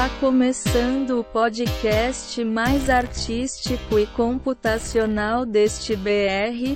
[0.00, 6.74] Está começando o podcast mais artístico e computacional deste BR,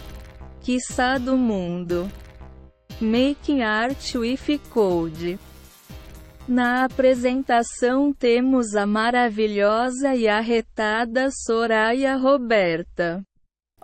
[0.60, 2.06] quiçá do mundo.
[3.00, 5.38] Making Art with Code.
[6.46, 13.24] Na apresentação temos a maravilhosa e arretada Soraya Roberta.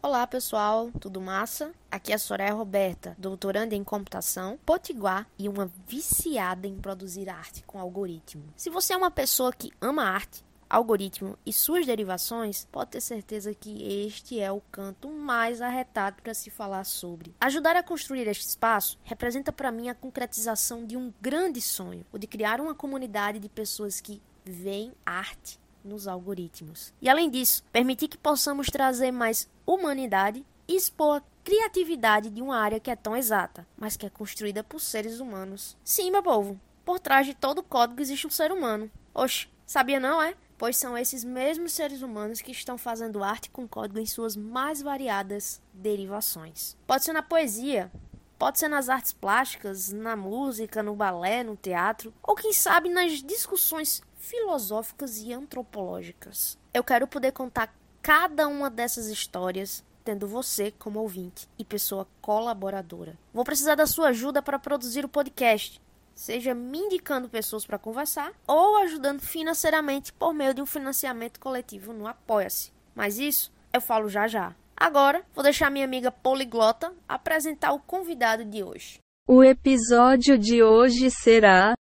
[0.02, 1.72] Olá pessoal, tudo massa?
[1.90, 7.62] Aqui é a Soraya Roberta, doutoranda em computação, potiguar e uma viciada em produzir arte
[7.64, 8.42] com algoritmo.
[8.56, 13.52] Se você é uma pessoa que ama arte, algoritmo e suas derivações, pode ter certeza
[13.52, 17.34] que este é o canto mais arretado para se falar sobre.
[17.38, 22.16] Ajudar a construir este espaço representa para mim a concretização de um grande sonho, o
[22.16, 26.92] de criar uma comunidade de pessoas que veem arte nos algoritmos.
[27.00, 32.56] E além disso, permitir que possamos trazer mais humanidade e expor a criatividade de uma
[32.56, 35.76] área que é tão exata, mas que é construída por seres humanos.
[35.82, 38.90] Sim, meu povo, por trás de todo código existe um ser humano.
[39.14, 40.34] Oxe, sabia não, é?
[40.56, 44.82] Pois são esses mesmos seres humanos que estão fazendo arte com código em suas mais
[44.82, 46.76] variadas derivações.
[46.86, 47.90] Pode ser na poesia,
[48.38, 53.22] pode ser nas artes plásticas, na música, no balé, no teatro, ou quem sabe nas
[53.22, 56.58] discussões filosóficas e antropológicas.
[56.72, 63.18] Eu quero poder contar cada uma dessas histórias tendo você como ouvinte e pessoa colaboradora.
[63.32, 65.80] Vou precisar da sua ajuda para produzir o podcast,
[66.14, 71.92] seja me indicando pessoas para conversar ou ajudando financeiramente por meio de um financiamento coletivo
[71.92, 72.72] no Apoia-se.
[72.94, 74.54] Mas isso eu falo já já.
[74.76, 78.98] Agora, vou deixar minha amiga poliglota apresentar o convidado de hoje.
[79.28, 81.74] O episódio de hoje será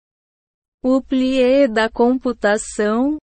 [0.84, 3.18] o plié da computação.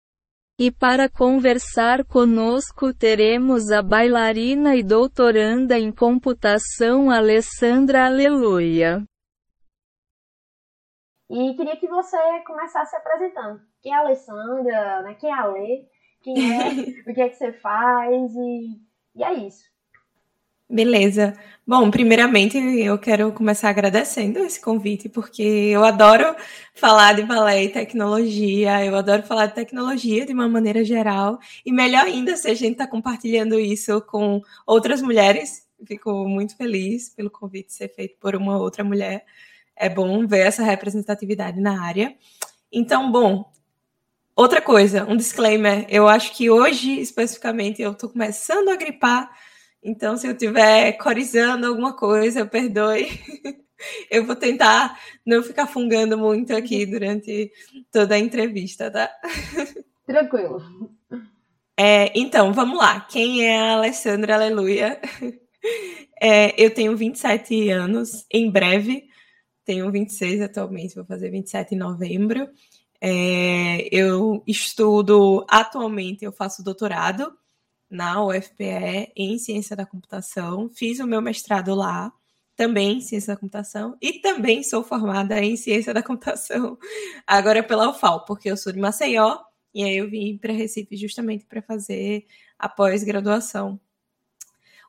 [0.58, 9.04] E para conversar conosco teremos a bailarina e doutoranda em computação Alessandra Aleluia.
[11.28, 13.60] E queria que você começasse se apresentando.
[13.82, 15.14] Quem é a Alessandra, né?
[15.20, 15.86] quem é a Lê,
[16.22, 16.68] quem é,
[17.10, 18.80] o que é que você faz e,
[19.16, 19.75] e é isso.
[20.68, 21.32] Beleza.
[21.64, 26.34] Bom, primeiramente eu quero começar agradecendo esse convite, porque eu adoro
[26.74, 31.70] falar de balé e tecnologia, eu adoro falar de tecnologia de uma maneira geral, e
[31.70, 35.66] melhor ainda se a gente está compartilhando isso com outras mulheres.
[35.86, 39.24] Fico muito feliz pelo convite ser feito por uma outra mulher.
[39.76, 42.16] É bom ver essa representatividade na área.
[42.72, 43.52] Então, bom,
[44.34, 45.86] outra coisa, um disclaimer.
[45.88, 49.30] Eu acho que hoje, especificamente, eu estou começando a gripar
[49.86, 53.06] então, se eu estiver corizando alguma coisa, perdoe.
[54.10, 57.52] eu vou tentar não ficar fungando muito aqui durante
[57.92, 59.08] toda a entrevista, tá?
[60.04, 60.60] Tranquilo.
[61.76, 63.00] É, então, vamos lá.
[63.02, 65.00] Quem é a Alessandra Aleluia?
[66.18, 69.06] É, eu tenho 27 anos, em breve.
[69.66, 72.48] Tenho 26 atualmente, vou fazer 27 em novembro.
[73.00, 77.36] É, eu estudo atualmente, eu faço doutorado
[77.90, 82.12] na UFPE em ciência da computação, fiz o meu mestrado lá,
[82.56, 86.78] também em ciência da computação, e também sou formada em ciência da computação,
[87.26, 89.38] agora pela UFAL, porque eu sou de Maceió,
[89.74, 92.26] e aí eu vim para Recife justamente para fazer
[92.58, 93.78] a pós-graduação.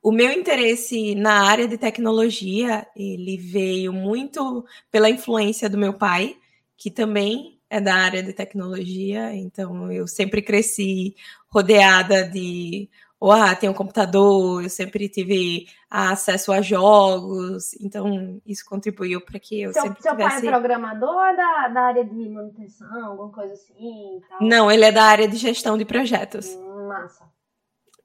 [0.01, 6.37] O meu interesse na área de tecnologia, ele veio muito pela influência do meu pai,
[6.77, 11.15] que também é da área de tecnologia, então eu sempre cresci
[11.49, 12.89] rodeada de
[13.19, 19.39] ou ah, tem um computador, eu sempre tive acesso a jogos, então isso contribuiu para
[19.39, 20.41] que eu seu, sempre seu tivesse...
[20.41, 24.21] pai é programador da, da área de manutenção, alguma coisa assim?
[24.29, 24.47] Tal?
[24.47, 26.47] Não, ele é da área de gestão de projetos.
[26.55, 27.25] Hum, massa.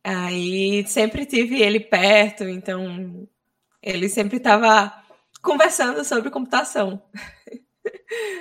[0.02, 3.28] Aí sempre tive ele perto, então
[3.82, 4.92] ele sempre estava
[5.42, 7.02] conversando sobre computação.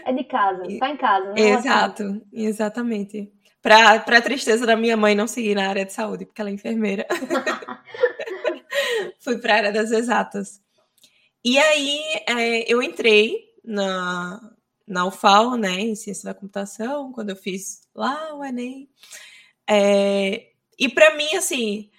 [0.05, 1.33] É de casa, está em casa.
[1.33, 1.41] Né?
[1.41, 3.31] Exato, exatamente.
[3.61, 6.53] Para a tristeza da minha mãe não seguir na área de saúde, porque ela é
[6.53, 7.05] enfermeira.
[9.19, 10.59] Fui para a área das exatas.
[11.43, 14.39] E aí é, eu entrei na,
[14.87, 18.89] na UFAL, né, em ciência da computação, quando eu fiz lá o Enem.
[19.69, 20.47] É,
[20.77, 21.89] e para mim, assim,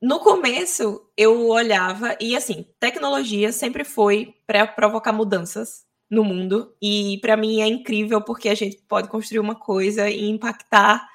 [0.00, 6.74] no começo eu olhava e assim, tecnologia sempre foi para provocar mudanças no mundo.
[6.82, 11.06] E para mim é incrível porque a gente pode construir uma coisa e impactar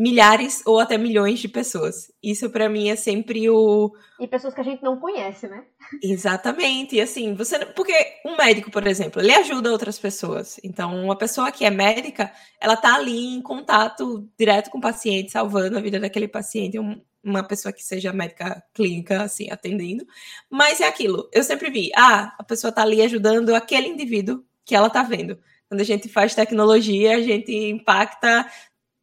[0.00, 2.10] milhares ou até milhões de pessoas.
[2.22, 5.62] Isso para mim é sempre o e pessoas que a gente não conhece, né?
[6.02, 6.96] Exatamente.
[6.96, 7.92] E assim, você porque
[8.24, 10.58] um médico, por exemplo, ele ajuda outras pessoas.
[10.64, 15.32] Então, uma pessoa que é médica, ela tá ali em contato direto com o paciente,
[15.32, 16.78] salvando a vida daquele paciente,
[17.22, 20.06] uma pessoa que seja médica clínica, assim, atendendo.
[20.48, 24.74] Mas é aquilo, eu sempre vi, ah, a pessoa tá ali ajudando aquele indivíduo que
[24.74, 25.38] ela tá vendo.
[25.68, 28.44] Quando a gente faz tecnologia, a gente impacta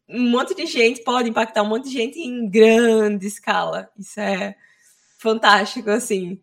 [0.09, 3.89] um monte de gente, pode impactar um monte de gente em grande escala.
[3.97, 4.55] Isso é
[5.17, 6.39] fantástico, assim.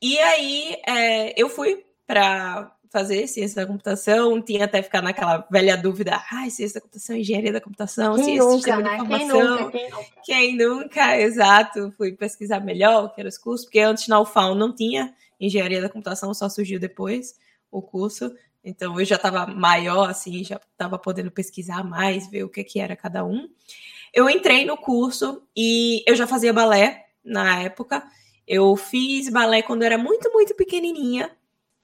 [0.00, 5.76] E aí, é, eu fui para fazer ciência da computação, tinha até ficar naquela velha
[5.76, 8.94] dúvida, ai, ciência da computação, engenharia da computação, Quem ciência nunca, sistema de né?
[8.94, 9.28] informação.
[9.28, 10.22] Quem nunca, quem nunca?
[10.24, 14.74] Quem nunca, exato, fui pesquisar melhor, que eram os cursos, porque antes na UFAL não
[14.74, 17.34] tinha engenharia da computação, só surgiu depois
[17.70, 18.34] o curso.
[18.68, 22.80] Então eu já estava maior, assim, já estava podendo pesquisar mais, ver o que, que
[22.80, 23.48] era cada um.
[24.12, 28.02] Eu entrei no curso e eu já fazia balé na época.
[28.46, 31.30] Eu fiz balé quando eu era muito, muito pequenininha.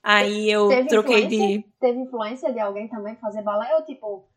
[0.03, 1.65] Aí eu Teve troquei de.
[1.81, 3.77] Teve influência de alguém também fazer balé?
[3.77, 4.29] Ou tipo,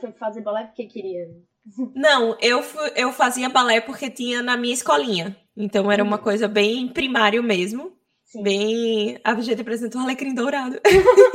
[0.00, 1.28] foi fazer balé porque queria?
[1.94, 2.62] Não, eu,
[2.94, 5.36] eu fazia balé porque tinha na minha escolinha.
[5.56, 6.22] Então era uma Uhum.
[6.22, 7.92] coisa bem primário mesmo.
[8.24, 8.42] Sim.
[8.42, 9.18] Bem.
[9.24, 10.78] A gente apresentou um alecrim dourado.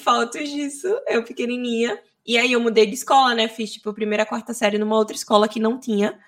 [0.00, 2.00] Fotos disso, eu pequenininha.
[2.26, 3.48] E aí eu mudei de escola, né?
[3.48, 6.18] Fiz, tipo, primeira, quarta série numa outra escola que não tinha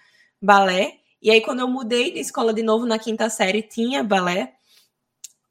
[0.40, 0.98] balé.
[1.20, 4.54] E aí, quando eu mudei de escola de novo na quinta série, tinha balé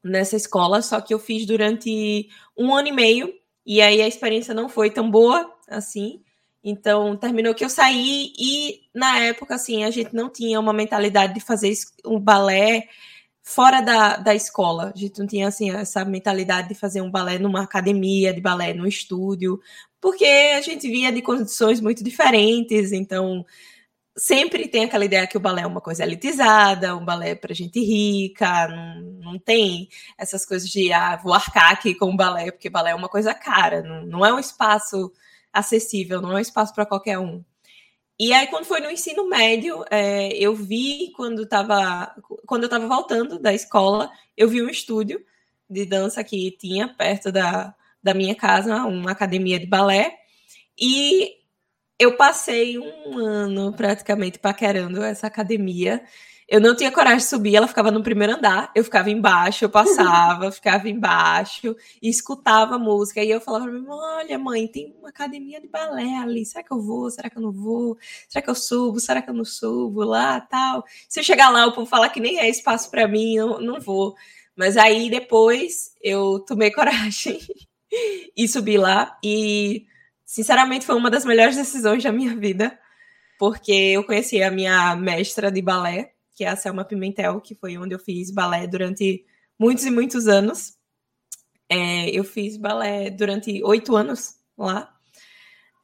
[0.02, 3.34] nessa escola, só que eu fiz durante um ano e meio.
[3.64, 6.22] E aí a experiência não foi tão boa assim.
[6.64, 11.34] Então, terminou que eu saí e, na época, assim, a gente não tinha uma mentalidade
[11.34, 11.72] de fazer
[12.04, 12.88] um balé
[13.42, 14.92] fora da, da escola.
[14.94, 18.72] A gente não tinha, assim, essa mentalidade de fazer um balé numa academia, de balé
[18.72, 19.60] num estúdio,
[20.00, 23.44] porque a gente via de condições muito diferentes, então
[24.16, 27.80] sempre tem aquela ideia que o balé é uma coisa elitizada, um balé para gente
[27.80, 29.00] rica, não,
[29.32, 29.88] não tem
[30.18, 33.34] essas coisas de, ah, vou arcar aqui com o balé, porque balé é uma coisa
[33.34, 35.12] cara, não, não é um espaço
[35.52, 37.44] acessível, não é um espaço para qualquer um.
[38.24, 42.14] E aí, quando foi no ensino médio, é, eu vi quando, tava,
[42.46, 45.20] quando eu estava voltando da escola, eu vi um estúdio
[45.68, 50.16] de dança que tinha perto da, da minha casa, uma academia de balé,
[50.80, 51.32] e
[51.98, 56.00] eu passei um ano praticamente paquerando essa academia.
[56.52, 59.70] Eu não tinha coragem de subir, ela ficava no primeiro andar, eu ficava embaixo, eu
[59.70, 63.24] passava, ficava embaixo e escutava música.
[63.24, 66.44] E eu falava pra mim: olha, mãe, tem uma academia de balé ali.
[66.44, 67.10] Será que eu vou?
[67.10, 67.96] Será que eu não vou?
[68.28, 69.00] Será que eu subo?
[69.00, 70.04] Será que eu não subo?
[70.04, 70.84] Lá tal.
[71.08, 73.80] Se eu chegar lá, o povo falar que nem é espaço para mim, eu não
[73.80, 74.14] vou.
[74.54, 77.40] Mas aí depois eu tomei coragem
[78.36, 79.18] e subi lá.
[79.24, 79.86] E
[80.26, 82.78] sinceramente foi uma das melhores decisões da minha vida,
[83.38, 87.78] porque eu conheci a minha mestra de balé, que é a Selma Pimentel, que foi
[87.78, 89.24] onde eu fiz balé durante
[89.56, 90.76] muitos e muitos anos.
[91.68, 94.92] É, eu fiz balé durante oito anos lá,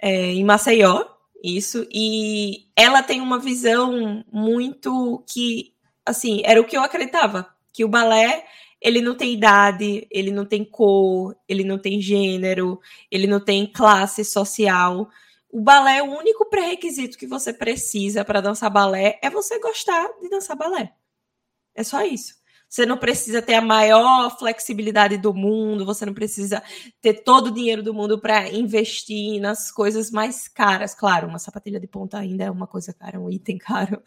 [0.02, 1.06] é, em Maceió,
[1.42, 5.72] isso, e ela tem uma visão muito que,
[6.04, 8.44] assim, era o que eu acreditava, que o balé
[8.82, 12.80] ele não tem idade, ele não tem cor, ele não tem gênero,
[13.12, 15.08] ele não tem classe social.
[15.50, 20.28] O balé, o único pré-requisito que você precisa para dançar balé é você gostar de
[20.28, 20.92] dançar balé.
[21.74, 22.38] É só isso.
[22.68, 26.62] Você não precisa ter a maior flexibilidade do mundo, você não precisa
[27.00, 30.94] ter todo o dinheiro do mundo para investir nas coisas mais caras.
[30.94, 34.02] Claro, uma sapatilha de ponta ainda é uma coisa cara, um item caro.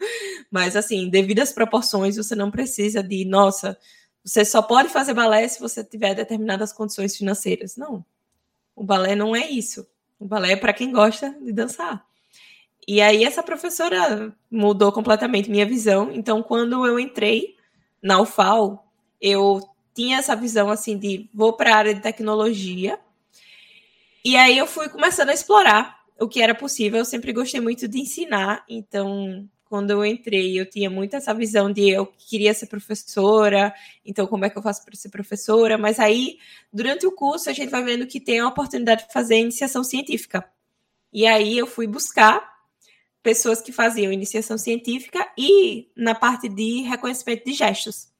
[0.48, 3.76] Mas, assim, devido às proporções, você não precisa de, nossa,
[4.24, 7.76] você só pode fazer balé se você tiver determinadas condições financeiras.
[7.76, 8.04] Não.
[8.76, 9.84] O balé não é isso.
[10.22, 12.06] O balé é para quem gosta de dançar.
[12.86, 16.12] E aí essa professora mudou completamente minha visão.
[16.12, 17.56] Então, quando eu entrei
[18.00, 18.86] na UFAL,
[19.20, 19.60] eu
[19.92, 23.00] tinha essa visão assim de vou para a área de tecnologia.
[24.24, 27.00] E aí eu fui começando a explorar o que era possível.
[27.00, 31.72] Eu sempre gostei muito de ensinar, então quando eu entrei, eu tinha muito essa visão
[31.72, 33.74] de eu queria ser professora,
[34.04, 35.78] então como é que eu faço para ser professora?
[35.78, 36.36] Mas aí,
[36.70, 40.44] durante o curso, a gente vai vendo que tem a oportunidade de fazer iniciação científica.
[41.10, 42.46] E aí eu fui buscar
[43.22, 48.11] pessoas que faziam iniciação científica e na parte de reconhecimento de gestos.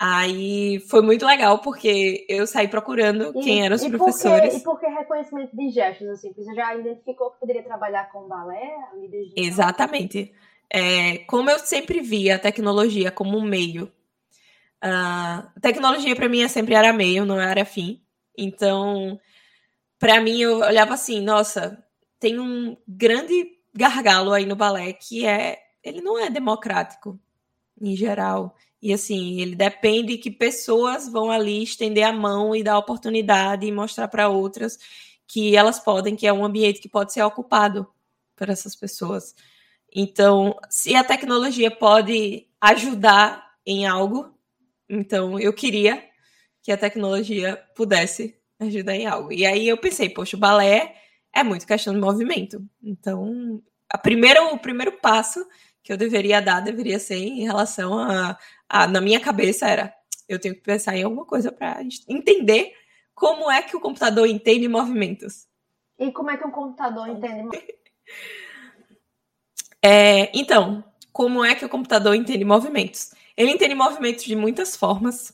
[0.00, 4.52] Aí foi muito legal, porque eu saí procurando E- quem eram os e professores.
[4.52, 6.32] que- e por que reconhecimento de gestos, assim?
[6.32, 9.20] Você já identificou que poderia trabalhar com balé então?
[9.36, 10.32] Exatamente.
[10.70, 13.90] É, como eu sempre vi a tecnologia como um meio,
[14.80, 18.00] a tecnologia para mim é sempre era meio, não era fim.
[18.36, 19.18] Então,
[19.98, 21.84] para mim, eu olhava assim: nossa,
[22.20, 25.58] tem um grande gargalo aí no balé que é.
[25.82, 27.18] Ele não é democrático,
[27.80, 28.54] em geral.
[28.80, 33.72] E assim, ele depende que pessoas vão ali estender a mão e dar oportunidade e
[33.72, 34.78] mostrar para outras
[35.26, 37.86] que elas podem, que é um ambiente que pode ser ocupado
[38.36, 39.34] por essas pessoas.
[39.94, 44.32] Então, se a tecnologia pode ajudar em algo,
[44.88, 46.04] então eu queria
[46.62, 49.32] que a tecnologia pudesse ajuda em algo.
[49.32, 50.96] E aí eu pensei, poxa, o balé
[51.32, 52.62] é muito questão de movimento.
[52.82, 55.44] Então, a primeira, o primeiro passo
[55.88, 59.94] que eu deveria dar deveria ser em relação a, a na minha cabeça era
[60.28, 62.74] eu tenho que pensar em alguma coisa para entender
[63.14, 65.46] como é que o computador entende movimentos.
[65.98, 67.48] E como é que um computador entende
[69.82, 73.14] é, então, como é que o computador entende movimentos?
[73.34, 75.32] Ele entende movimentos de muitas formas.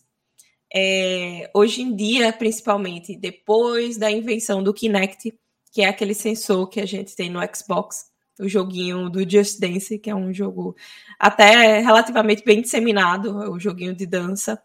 [0.73, 5.37] É, hoje em dia, principalmente, depois da invenção do Kinect,
[5.73, 9.99] que é aquele sensor que a gente tem no Xbox, o joguinho do Just Dance,
[9.99, 10.77] que é um jogo
[11.19, 14.61] até relativamente bem disseminado, é o joguinho de dança.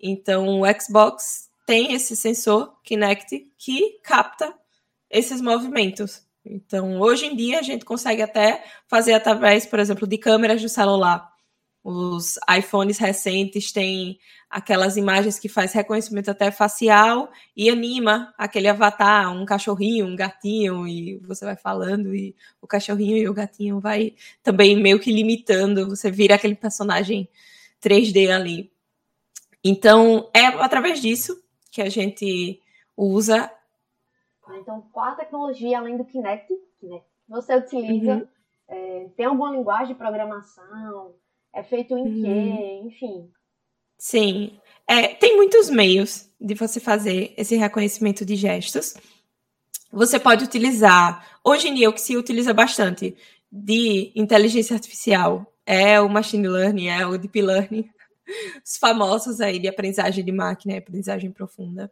[0.00, 4.54] Então, o Xbox tem esse sensor Kinect que capta
[5.10, 6.22] esses movimentos.
[6.44, 10.68] Então, hoje em dia, a gente consegue até fazer através, por exemplo, de câmeras do
[10.68, 11.30] celular.
[11.90, 14.18] Os iPhones recentes têm
[14.50, 20.86] aquelas imagens que faz reconhecimento até facial e anima aquele avatar, um cachorrinho, um gatinho,
[20.86, 25.88] e você vai falando e o cachorrinho e o gatinho vai também meio que limitando,
[25.88, 27.26] você vira aquele personagem
[27.80, 28.70] 3D ali.
[29.64, 32.60] Então, é através disso que a gente
[32.94, 33.50] usa
[34.60, 38.14] então, qual a tecnologia além do Kinect, Kinect você utiliza?
[38.14, 38.28] Uhum.
[38.68, 41.14] É, tem uma boa linguagem de programação?
[41.54, 42.22] É feito em uhum.
[42.22, 42.80] quê?
[42.86, 43.30] Enfim.
[43.98, 44.58] Sim.
[44.86, 48.94] É, tem muitos meios de você fazer esse reconhecimento de gestos.
[49.92, 53.16] Você pode utilizar, hoje em dia, o que se utiliza bastante
[53.50, 57.88] de inteligência artificial é o machine learning, é o deep learning,
[58.64, 61.90] os famosos aí de aprendizagem de máquina, aprendizagem profunda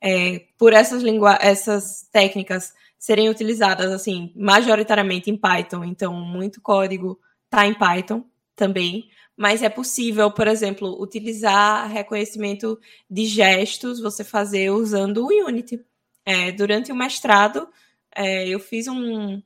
[0.00, 1.02] é, por essas,
[1.40, 8.24] essas técnicas serem utilizadas assim majoritariamente em Python, então muito código está em Python
[8.60, 15.82] também, mas é possível, por exemplo, utilizar reconhecimento de gestos, você fazer usando o Unity.
[16.26, 17.66] É, durante o mestrado,
[18.14, 19.42] é, eu fiz um,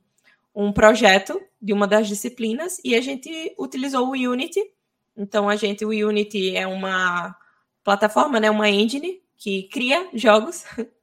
[0.53, 4.61] um projeto de uma das disciplinas e a gente utilizou o Unity.
[5.15, 7.33] Então, a gente, o Unity é uma
[7.81, 10.65] plataforma, né, uma engine que cria jogos.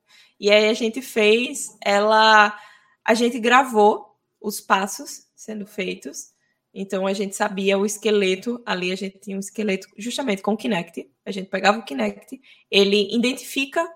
[0.40, 2.59] E aí a gente fez, ela,
[3.04, 6.31] a gente gravou os passos sendo feitos.
[6.75, 10.57] Então a gente sabia o esqueleto, ali a gente tinha um esqueleto justamente com o
[10.57, 11.09] Kinect.
[11.25, 13.87] A gente pegava o Kinect, ele identifica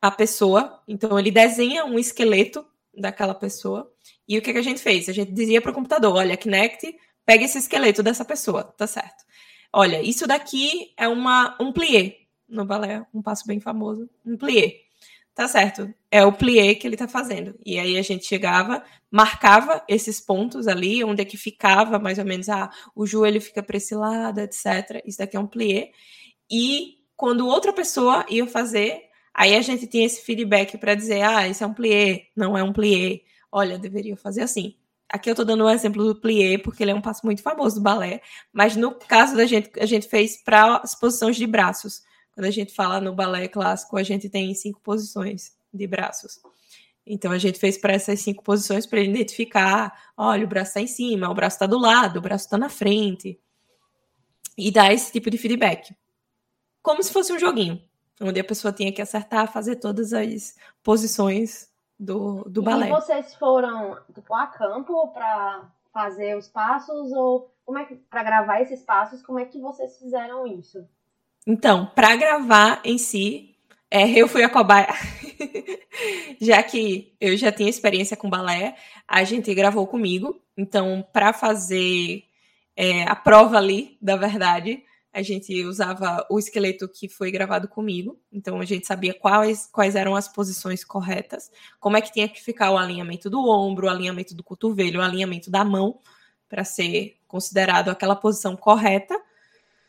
[0.00, 2.64] a pessoa, então ele desenha um esqueleto
[2.96, 3.92] daquela pessoa.
[4.26, 5.08] E o que, que a gente fez?
[5.08, 9.24] A gente dizia para o computador: olha, Kinect, pega esse esqueleto dessa pessoa, tá certo.
[9.72, 12.16] Olha, isso daqui é uma, um plié
[12.48, 14.85] no balé, um passo bem famoso, um plié.
[15.36, 17.54] Tá certo, é o plié que ele tá fazendo.
[17.64, 22.24] E aí a gente chegava, marcava esses pontos ali, onde é que ficava mais ou
[22.24, 25.02] menos, ah, o joelho fica para esse lado, etc.
[25.04, 25.90] Isso daqui é um plié.
[26.50, 31.46] E quando outra pessoa ia fazer, aí a gente tinha esse feedback para dizer, ah,
[31.46, 33.20] isso é um plié, não é um plié.
[33.52, 34.74] Olha, deveria fazer assim.
[35.06, 37.76] Aqui eu estou dando um exemplo do plié, porque ele é um passo muito famoso
[37.76, 38.22] do balé,
[38.54, 42.05] mas no caso da gente, a gente fez para as posições de braços.
[42.36, 46.38] Quando a gente fala no balé clássico, a gente tem cinco posições de braços.
[47.06, 50.80] Então a gente fez para essas cinco posições para ele identificar: olha, o braço está
[50.82, 53.40] em cima, o braço está do lado, o braço está na frente.
[54.54, 55.96] E dar esse tipo de feedback.
[56.82, 57.82] Como se fosse um joguinho,
[58.20, 62.88] onde a pessoa tinha que acertar, fazer todas as posições do, do balé.
[62.88, 68.22] E vocês foram tipo, a campo para fazer os passos ou como é que para
[68.22, 70.86] gravar esses passos, como é que vocês fizeram isso?
[71.46, 73.54] Então, para gravar em si,
[73.90, 74.88] é, eu fui a cobaia.
[76.40, 78.76] já que eu já tinha experiência com balé,
[79.06, 80.42] a gente gravou comigo.
[80.56, 82.24] Então, para fazer
[82.74, 88.20] é, a prova ali da verdade, a gente usava o esqueleto que foi gravado comigo.
[88.32, 92.42] Então, a gente sabia quais, quais eram as posições corretas, como é que tinha que
[92.42, 96.00] ficar o alinhamento do ombro, o alinhamento do cotovelo, o alinhamento da mão,
[96.48, 99.16] para ser considerado aquela posição correta.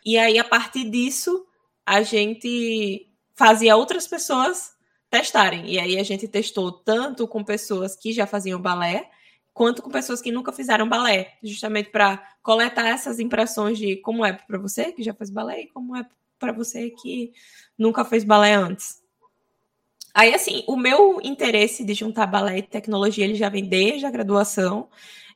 [0.06, 1.47] E aí, a partir disso,
[1.88, 4.76] a gente fazia outras pessoas
[5.10, 5.72] testarem.
[5.72, 9.10] E aí a gente testou tanto com pessoas que já faziam balé,
[9.54, 14.34] quanto com pessoas que nunca fizeram balé, justamente para coletar essas impressões de como é
[14.34, 16.06] para você que já fez balé e como é
[16.38, 17.32] para você que
[17.78, 19.02] nunca fez balé antes.
[20.14, 24.12] Aí, assim, o meu interesse de juntar balé e tecnologia, ele já vem desde a
[24.12, 24.90] graduação.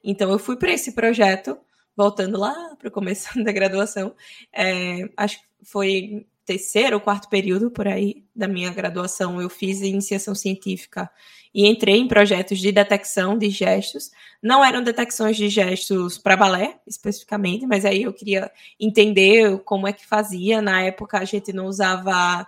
[0.04, 1.58] Então, eu fui para esse projeto
[1.96, 4.14] voltando lá para o começo da graduação,
[4.52, 9.82] é, acho que foi terceiro ou quarto período por aí da minha graduação, eu fiz
[9.82, 11.10] iniciação científica
[11.54, 14.12] e entrei em projetos de detecção de gestos.
[14.42, 19.94] Não eram detecções de gestos para balé, especificamente, mas aí eu queria entender como é
[19.94, 20.62] que fazia.
[20.62, 22.48] Na época a gente não usava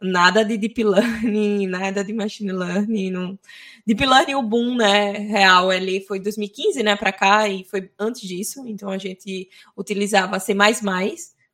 [0.00, 3.10] nada de deep learning, nada de machine learning.
[3.10, 3.38] Não...
[3.86, 8.22] Deep learning, o boom, né, real, ele foi 2015, né, para cá, e foi antes
[8.22, 10.54] disso, então a gente utilizava C++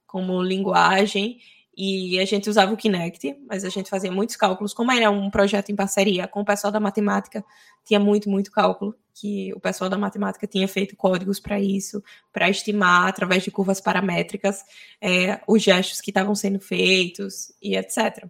[0.06, 1.38] como linguagem,
[1.82, 4.74] e a gente usava o Kinect, mas a gente fazia muitos cálculos.
[4.74, 7.42] Como era um projeto em parceria com o pessoal da matemática,
[7.82, 12.50] tinha muito, muito cálculo, que o pessoal da matemática tinha feito códigos para isso, para
[12.50, 14.62] estimar, através de curvas paramétricas,
[15.00, 18.26] é, os gestos que estavam sendo feitos e etc.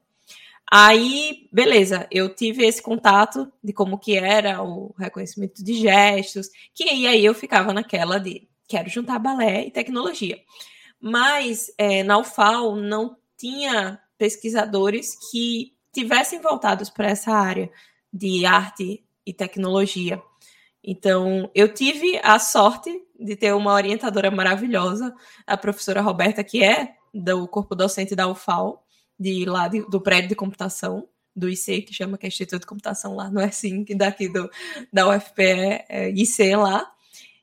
[0.70, 6.84] Aí, beleza, eu tive esse contato de como que era o reconhecimento de gestos, que
[6.84, 10.38] aí eu ficava naquela de quero juntar balé e tecnologia.
[11.00, 17.70] Mas é, na UFAL não tinha pesquisadores que tivessem voltados para essa área
[18.12, 20.22] de arte e tecnologia.
[20.84, 25.14] Então, eu tive a sorte de ter uma orientadora maravilhosa,
[25.46, 28.84] a professora Roberta, que é do corpo docente da UFAL,
[29.18, 32.66] de lá de, do prédio de computação, do IC, que chama que é Instituto de
[32.66, 34.50] Computação lá no S5, daqui do,
[34.92, 36.90] da UFPE, é, IC lá.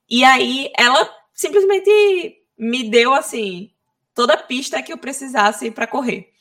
[0.09, 3.71] E aí, ela simplesmente me deu, assim,
[4.17, 6.31] toda a pista que eu precisasse para correr.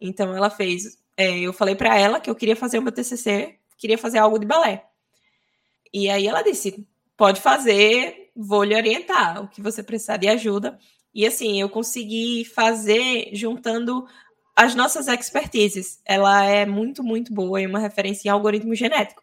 [0.00, 3.56] Então ela fez, é, eu falei para ela que eu queria fazer o meu TCC,
[3.76, 4.84] queria fazer algo de balé.
[5.92, 10.78] E aí ela disse: "Pode fazer, vou lhe orientar, o que você precisar de ajuda".
[11.12, 14.06] E assim, eu consegui fazer juntando
[14.54, 16.00] as nossas expertises.
[16.04, 19.22] Ela é muito, muito boa e uma referência em algoritmo genético.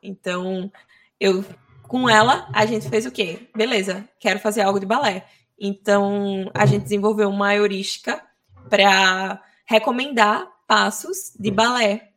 [0.00, 0.70] Então,
[1.18, 1.44] eu
[1.88, 3.50] com ela, a gente fez o quê?
[3.54, 5.26] Beleza, quero fazer algo de balé.
[5.64, 8.20] Então, a gente desenvolveu uma heurística
[8.68, 12.08] para recomendar passos de balé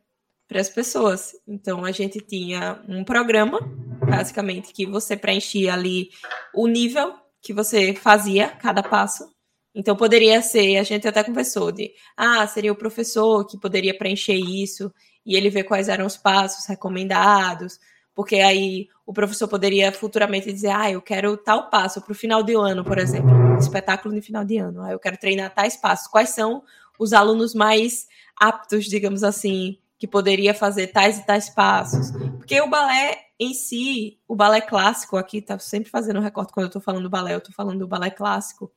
[0.48, 1.32] para as pessoas.
[1.46, 3.60] Então, a gente tinha um programa,
[4.04, 6.10] basicamente, que você preenchia ali
[6.52, 9.30] o nível que você fazia cada passo.
[9.72, 14.34] Então, poderia ser, a gente até conversou de, ah, seria o professor que poderia preencher
[14.34, 14.92] isso
[15.24, 17.78] e ele ver quais eram os passos recomendados,
[18.16, 22.42] porque aí o professor poderia futuramente dizer, ah, eu quero tal passo para o final
[22.42, 26.08] de ano, por exemplo, espetáculo de final de ano, ah, eu quero treinar tais passos.
[26.08, 26.62] Quais são
[26.98, 32.10] os alunos mais aptos, digamos assim, que poderia fazer tais e tais passos?
[32.38, 36.68] Porque o balé em si, o balé clássico, aqui tá sempre fazendo recorte quando eu
[36.68, 38.72] estou falando do balé, eu estou falando do balé clássico.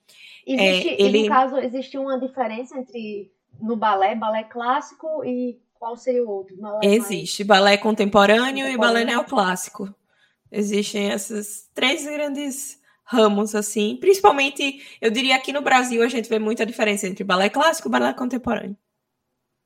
[0.45, 1.23] Existe, é, ele...
[1.23, 6.57] no caso, existe uma diferença entre no balé, balé clássico e qual seria o outro?
[6.83, 7.61] Existe mais...
[7.61, 9.93] balé contemporâneo, e balé neoclássico.
[10.51, 13.97] Existem esses três grandes ramos, assim.
[13.99, 17.91] Principalmente, eu diria aqui no Brasil, a gente vê muita diferença entre balé clássico e
[17.91, 18.77] balé contemporâneo.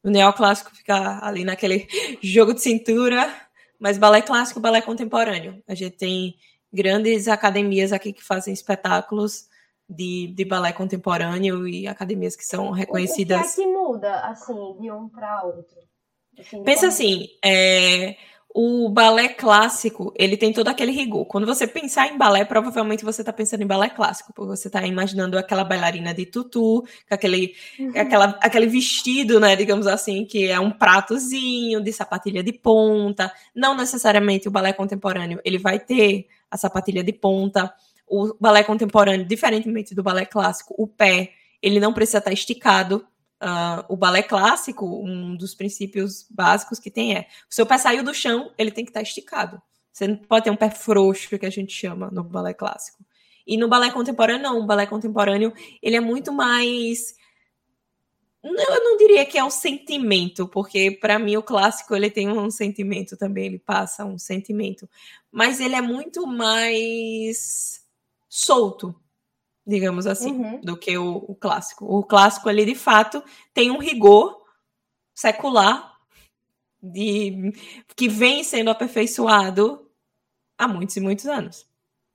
[0.03, 1.87] O neoclássico fica ali naquele
[2.21, 3.33] jogo de cintura,
[3.79, 5.63] mas balé clássico e balé contemporâneo.
[5.67, 6.35] A gente tem
[6.71, 9.47] grandes academias aqui que fazem espetáculos
[9.89, 13.39] de, de balé contemporâneo e academias que são reconhecidas.
[13.39, 15.77] O que é que muda, assim, de um para outro?
[16.39, 16.91] Assim, Pensa como...
[16.91, 18.15] assim, é,
[18.55, 21.25] o balé clássico, ele tem todo aquele rigor.
[21.25, 24.85] Quando você pensar em balé, provavelmente você está pensando em balé clássico, porque você está
[24.85, 27.93] imaginando aquela bailarina de tutu, com aquele, uhum.
[27.95, 33.33] aquela, aquele vestido, né, digamos assim, que é um pratozinho de sapatilha de ponta.
[33.55, 37.73] Não necessariamente o balé contemporâneo, ele vai ter a sapatilha de ponta.
[38.07, 43.03] O balé contemporâneo, diferentemente do balé clássico, o pé, ele não precisa estar tá esticado,
[43.43, 48.01] Uh, o balé clássico, um dos princípios básicos que tem é: o seu pé saiu
[48.01, 49.61] do chão, ele tem que estar tá esticado.
[49.91, 53.03] Você não pode ter um pé frouxo, que a gente chama no balé clássico.
[53.45, 54.59] E no balé contemporâneo, não.
[54.59, 57.15] O balé contemporâneo, ele é muito mais.
[58.41, 62.49] Eu não diria que é um sentimento, porque para mim o clássico ele tem um
[62.49, 64.89] sentimento também, ele passa um sentimento.
[65.31, 67.81] Mas ele é muito mais
[68.29, 68.95] solto
[69.65, 70.61] digamos assim, uhum.
[70.61, 71.85] do que o, o, clássico.
[71.85, 73.23] O clássico, ele de fato
[73.53, 74.43] tem um rigor
[75.13, 75.93] secular
[76.81, 77.53] de
[77.95, 79.89] que vem sendo aperfeiçoado
[80.57, 81.65] há muitos e muitos anos.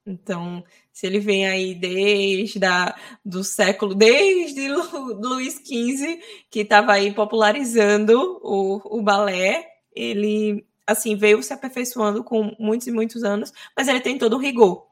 [0.07, 6.93] Então, se ele vem aí desde a, do século, desde Lu, Luís XV, que estava
[6.93, 13.53] aí popularizando o, o balé, ele assim veio se aperfeiçoando com muitos e muitos anos,
[13.77, 14.87] mas ele tem todo o rigor,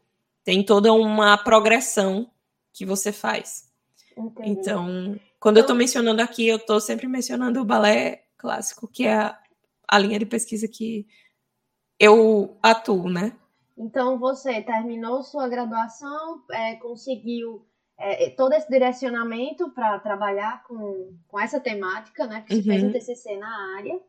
[0.44, 2.30] tem toda uma progressão
[2.76, 3.72] que você faz.
[4.16, 4.50] Entendi.
[4.50, 9.06] Então, quando então, eu estou mencionando aqui, eu estou sempre mencionando o balé clássico, que
[9.06, 9.38] é a,
[9.88, 11.06] a linha de pesquisa que
[11.98, 13.32] eu atuo, né?
[13.78, 17.66] Então, você terminou sua graduação, é, conseguiu
[17.98, 22.42] é, todo esse direcionamento para trabalhar com, com essa temática, né?
[22.42, 22.64] Que você uhum.
[22.64, 24.00] fez o TCC na área.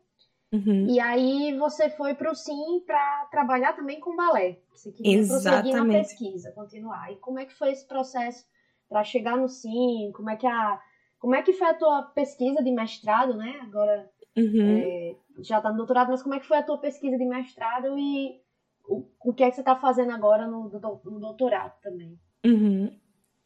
[0.52, 0.86] Uhum.
[0.88, 4.58] E aí você foi para o SIM para trabalhar também com balé.
[4.74, 5.72] Você queria Exatamente.
[5.72, 7.12] prosseguir na pesquisa, continuar.
[7.12, 8.46] E como é que foi esse processo
[8.88, 10.10] para chegar no sim?
[10.14, 10.80] Como é que a
[11.18, 13.58] como é que foi a tua pesquisa de mestrado, né?
[13.62, 14.78] Agora Uhum.
[14.78, 17.98] É, já está no doutorado, mas como é que foi a tua pesquisa de mestrado
[17.98, 18.40] e
[18.86, 22.16] o, o que é que você está fazendo agora no, no doutorado também?
[22.46, 22.96] Uhum.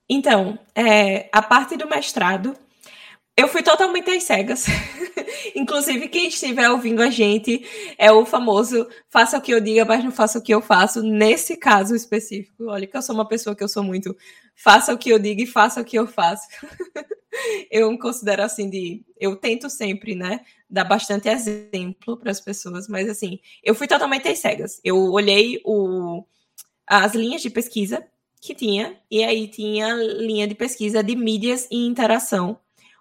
[0.09, 2.55] Então, é, a parte do mestrado,
[3.35, 4.67] eu fui totalmente às cegas.
[5.57, 7.65] Inclusive, quem estiver ouvindo a gente
[7.97, 11.03] é o famoso faça o que eu diga, mas não faça o que eu faço.
[11.03, 14.15] Nesse caso específico, olha que eu sou uma pessoa que eu sou muito
[14.55, 16.47] faça o que eu digo e faça o que eu faço.
[17.71, 19.05] eu me considero assim de.
[19.19, 20.41] Eu tento sempre, né?
[20.69, 24.81] Dar bastante exemplo para as pessoas, mas assim, eu fui totalmente às cegas.
[24.85, 26.25] Eu olhei o,
[26.87, 28.07] as linhas de pesquisa
[28.41, 32.59] que tinha, e aí tinha linha de pesquisa de mídias e interação,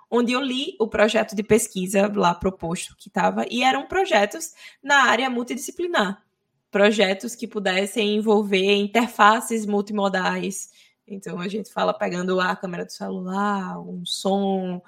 [0.09, 5.05] onde eu li o projeto de pesquisa lá proposto que estava, e eram projetos na
[5.05, 6.23] área multidisciplinar.
[6.69, 10.69] Projetos que pudessem envolver interfaces multimodais.
[11.13, 14.81] Então a gente fala pegando a câmera do celular, um som,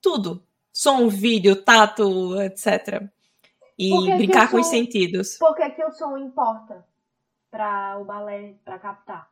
[0.00, 0.42] tudo.
[0.72, 3.02] Som, vídeo, tato, etc.
[3.78, 5.36] E brincar com som, os sentidos.
[5.38, 6.84] Por que, que o som importa
[7.50, 9.28] para o balé, para captar?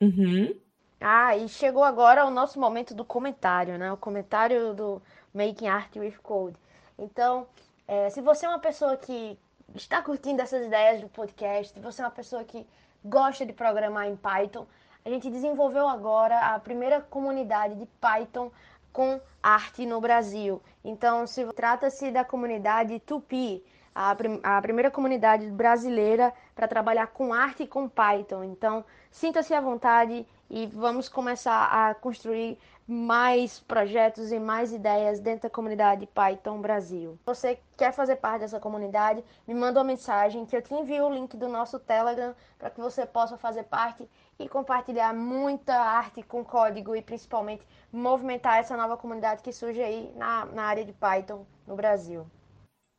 [0.00, 0.54] Uhum.
[1.00, 3.92] Ah, e chegou agora o nosso momento do comentário, né?
[3.92, 5.02] O comentário do
[5.34, 6.56] Making Art with Code.
[6.98, 7.46] Então,
[7.86, 9.38] é, se você é uma pessoa que
[9.74, 12.66] está curtindo essas ideias do podcast, se você é uma pessoa que
[13.04, 14.66] gosta de programar em Python,
[15.04, 18.50] a gente desenvolveu agora a primeira comunidade de Python
[18.92, 20.62] com arte no Brasil.
[20.84, 27.32] Então, se trata-se da comunidade Tupi, a, prim a primeira comunidade brasileira para trabalhar com
[27.32, 28.44] arte e com Python.
[28.44, 35.44] Então, sinta-se à vontade e vamos começar a construir mais projetos e mais ideias dentro
[35.44, 37.12] da comunidade Python Brasil.
[37.20, 41.06] Se você quer fazer parte dessa comunidade, me manda uma mensagem que eu te envio
[41.06, 44.08] o link do nosso Telegram para que você possa fazer parte
[44.42, 50.12] e compartilhar muita arte com código e principalmente movimentar essa nova comunidade que surge aí
[50.16, 52.26] na, na área de Python no Brasil.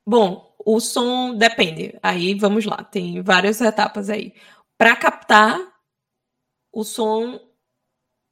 [0.05, 1.97] Bom, o som depende.
[2.01, 4.33] Aí vamos lá, tem várias etapas aí.
[4.77, 5.59] Para captar,
[6.71, 7.39] o som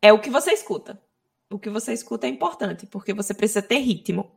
[0.02, 1.02] é o que você escuta.
[1.50, 4.32] O que você escuta é importante, porque você precisa ter ritmo.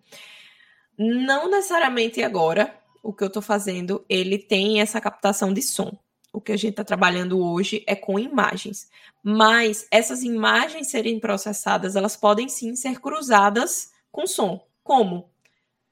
[0.98, 5.96] Não necessariamente agora, o que eu estou fazendo, ele tem essa captação de som.
[6.34, 8.90] O que a gente está trabalhando hoje é com imagens.
[9.22, 14.66] Mas essas imagens serem processadas, elas podem sim ser cruzadas com som.
[14.82, 15.30] Como?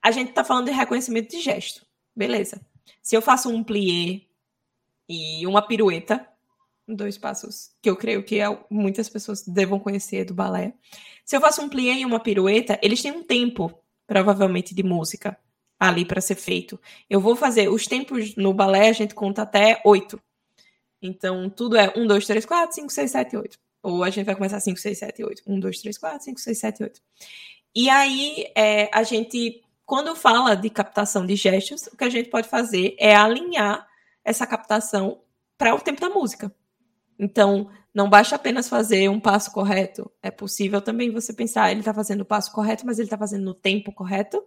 [0.01, 1.85] A gente está falando de reconhecimento de gesto.
[2.13, 2.59] Beleza.
[3.01, 4.23] Se eu faço um plié
[5.07, 6.27] e uma pirueta,
[6.85, 10.73] dois passos que eu creio que é muitas pessoas devam conhecer do balé.
[11.23, 13.73] Se eu faço um plié e uma pirueta, eles têm um tempo,
[14.05, 15.39] provavelmente, de música
[15.79, 16.77] ali para ser feito.
[17.09, 20.21] Eu vou fazer os tempos no balé, a gente conta até oito.
[21.03, 23.59] Então, tudo é um, dois, três, quatro, cinco, seis, sete, oito.
[23.83, 25.43] Ou a gente vai começar cinco, seis, sete, oito.
[25.45, 27.01] Um, dois, três, quatro, cinco, seis, sete, oito.
[27.75, 32.29] E aí, é, a gente quando fala de captação de gestos, o que a gente
[32.29, 33.85] pode fazer é alinhar
[34.23, 35.21] essa captação
[35.57, 36.53] para o tempo da música.
[37.19, 40.09] Então, não basta apenas fazer um passo correto.
[40.21, 43.43] É possível também você pensar, ele está fazendo o passo correto, mas ele está fazendo
[43.43, 44.43] no tempo correto.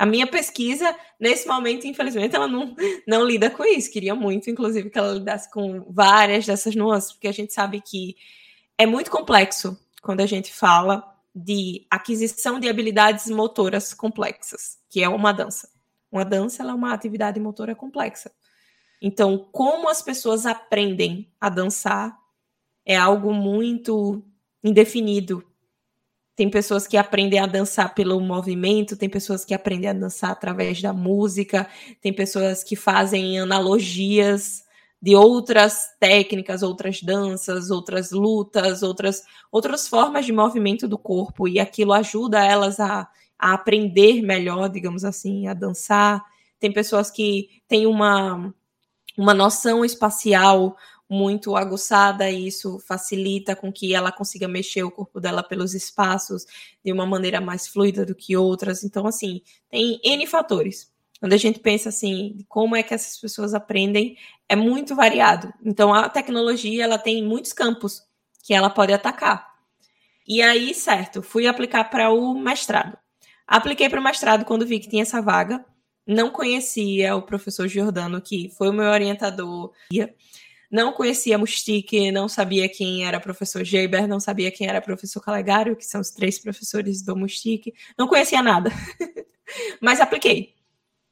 [0.00, 2.74] A minha pesquisa, nesse momento, infelizmente, ela não,
[3.06, 3.92] não lida com isso.
[3.92, 8.16] Queria muito, inclusive, que ela lidasse com várias dessas nuances, porque a gente sabe que
[8.78, 15.08] é muito complexo quando a gente fala de aquisição de habilidades motoras complexas, que é
[15.10, 15.68] uma dança.
[16.10, 18.32] Uma dança é uma atividade motora complexa.
[19.02, 22.18] Então, como as pessoas aprendem a dançar
[22.86, 24.24] é algo muito
[24.64, 25.44] indefinido.
[26.40, 30.80] Tem pessoas que aprendem a dançar pelo movimento, tem pessoas que aprendem a dançar através
[30.80, 31.68] da música,
[32.00, 34.64] tem pessoas que fazem analogias
[35.02, 39.22] de outras técnicas, outras danças, outras lutas, outras,
[39.52, 43.06] outras formas de movimento do corpo, e aquilo ajuda elas a,
[43.38, 46.24] a aprender melhor, digamos assim, a dançar.
[46.58, 48.50] Tem pessoas que têm uma,
[49.14, 50.74] uma noção espacial
[51.10, 56.46] muito aguçada e isso facilita com que ela consiga mexer o corpo dela pelos espaços
[56.84, 58.84] de uma maneira mais fluida do que outras.
[58.84, 60.90] Então, assim, tem N fatores.
[61.18, 64.16] Quando a gente pensa assim, como é que essas pessoas aprendem,
[64.48, 65.52] é muito variado.
[65.62, 68.02] Então a tecnologia ela tem muitos campos
[68.42, 69.50] que ela pode atacar.
[70.26, 72.96] E aí, certo, fui aplicar para o mestrado.
[73.46, 75.62] Apliquei para o mestrado quando vi que tinha essa vaga.
[76.06, 79.72] Não conhecia o professor Giordano, que foi o meu orientador.
[80.70, 85.74] Não conhecia Mustique, não sabia quem era professor Geber, não sabia quem era professor Calegário,
[85.74, 87.74] que são os três professores do Mustique.
[87.98, 88.70] Não conhecia nada.
[89.80, 90.54] Mas apliquei.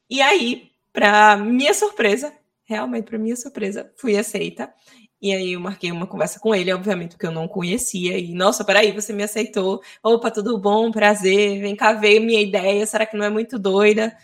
[0.09, 4.73] E aí, para minha surpresa, realmente para minha surpresa, fui aceita.
[5.21, 8.17] E aí eu marquei uma conversa com ele, obviamente, porque eu não conhecia.
[8.17, 9.81] E, nossa, peraí, você me aceitou.
[10.01, 11.59] Opa, tudo bom, prazer.
[11.61, 12.85] Vem cá ver minha ideia.
[12.85, 14.15] Será que não é muito doida?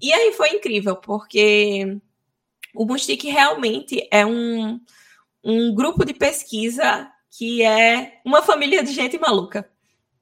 [0.00, 1.98] E aí foi incrível, porque
[2.76, 4.80] o Mustic realmente é um,
[5.42, 9.68] um grupo de pesquisa que é uma família de gente maluca.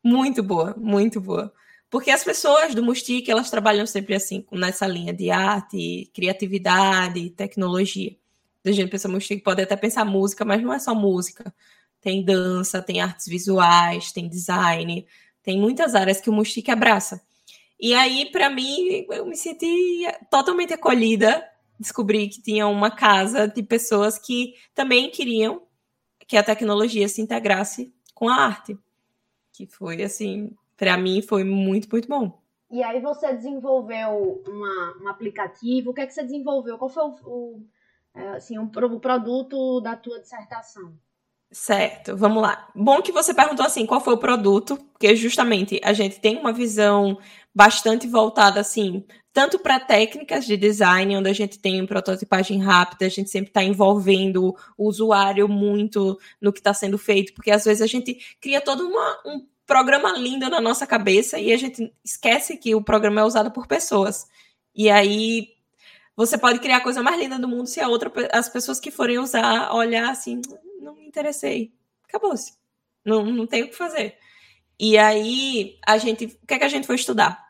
[0.02, 1.52] Muito boa, muito boa.
[1.88, 8.16] Porque as pessoas do Mustic, elas trabalham sempre assim, nessa linha de arte, criatividade, tecnologia.
[8.64, 11.54] A gente pensa Mustic, pode até pensar música, mas não é só música.
[12.00, 15.06] Tem dança, tem artes visuais, tem design,
[15.42, 17.22] tem muitas áreas que o Mustic abraça.
[17.78, 21.44] E aí, para mim, eu me senti totalmente acolhida.
[21.78, 25.62] Descobri que tinha uma casa de pessoas que também queriam
[26.26, 28.78] que a tecnologia se integrasse com a arte.
[29.52, 32.40] Que foi, assim, para mim foi muito, muito bom.
[32.70, 35.90] E aí você desenvolveu uma, um aplicativo.
[35.90, 36.78] O que é que você desenvolveu?
[36.78, 37.66] Qual foi o, o
[38.14, 40.94] é, assim, um, o produto da tua dissertação?
[41.50, 42.68] Certo, vamos lá.
[42.74, 46.52] Bom que você perguntou assim, qual foi o produto, porque justamente a gente tem uma
[46.52, 47.18] visão
[47.54, 53.08] bastante voltada assim, tanto para técnicas de design, onde a gente tem prototipagem rápida, a
[53.08, 57.82] gente sempre está envolvendo o usuário muito no que está sendo feito, porque às vezes
[57.82, 62.56] a gente cria todo uma, um programa lindo na nossa cabeça e a gente esquece
[62.56, 64.26] que o programa é usado por pessoas.
[64.74, 65.48] E aí
[66.16, 68.90] você pode criar a coisa mais linda do mundo se a outra, as pessoas que
[68.90, 70.40] forem usar olhar assim,
[70.80, 71.72] não me interessei.
[72.08, 72.54] Acabou-se.
[73.04, 74.16] Não, não tem o que fazer.
[74.78, 77.43] E aí, a gente, o que é que a gente foi estudar?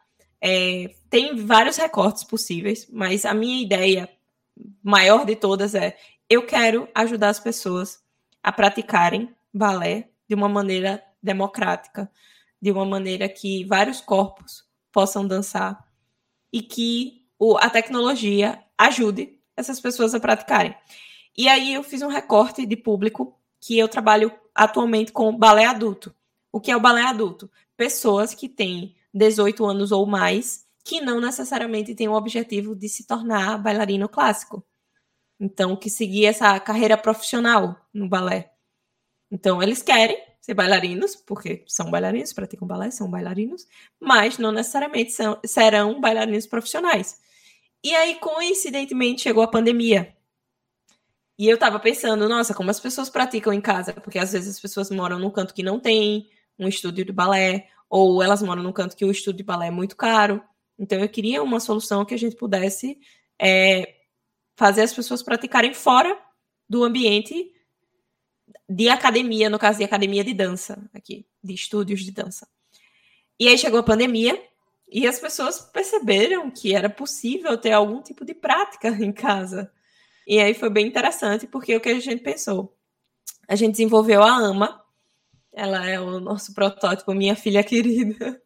[0.46, 4.10] É, tem vários recortes possíveis, mas a minha ideia
[4.82, 5.96] maior de todas é:
[6.28, 8.02] eu quero ajudar as pessoas
[8.42, 12.10] a praticarem balé de uma maneira democrática,
[12.60, 15.82] de uma maneira que vários corpos possam dançar
[16.52, 20.74] e que o, a tecnologia ajude essas pessoas a praticarem.
[21.34, 26.14] E aí eu fiz um recorte de público que eu trabalho atualmente com balé adulto.
[26.52, 27.50] O que é o balé adulto?
[27.78, 33.06] Pessoas que têm 18 anos ou mais, que não necessariamente têm o objetivo de se
[33.06, 34.66] tornar bailarino clássico.
[35.40, 38.52] Então, que seguir essa carreira profissional no balé.
[39.30, 43.66] Então, eles querem ser bailarinos, porque são bailarinos, praticam balé, são bailarinos,
[43.98, 47.18] mas não necessariamente são, serão bailarinos profissionais.
[47.82, 50.14] E aí, coincidentemente, chegou a pandemia.
[51.38, 54.60] E eu tava pensando, nossa, como as pessoas praticam em casa, porque às vezes as
[54.60, 58.72] pessoas moram num canto que não tem um estúdio de balé, ou elas moram num
[58.72, 60.42] canto que o estúdio de balé é muito caro.
[60.78, 62.98] Então eu queria uma solução que a gente pudesse
[63.38, 63.94] é,
[64.56, 66.18] fazer as pessoas praticarem fora
[66.68, 67.52] do ambiente
[68.68, 72.48] de academia, no caso de academia de dança, aqui, de estúdios de dança.
[73.38, 74.40] E aí chegou a pandemia
[74.88, 79.70] e as pessoas perceberam que era possível ter algum tipo de prática em casa.
[80.26, 82.76] E aí foi bem interessante, porque o que a gente pensou?
[83.46, 84.83] A gente desenvolveu a AMA,
[85.54, 88.40] ela é o nosso protótipo, minha filha querida.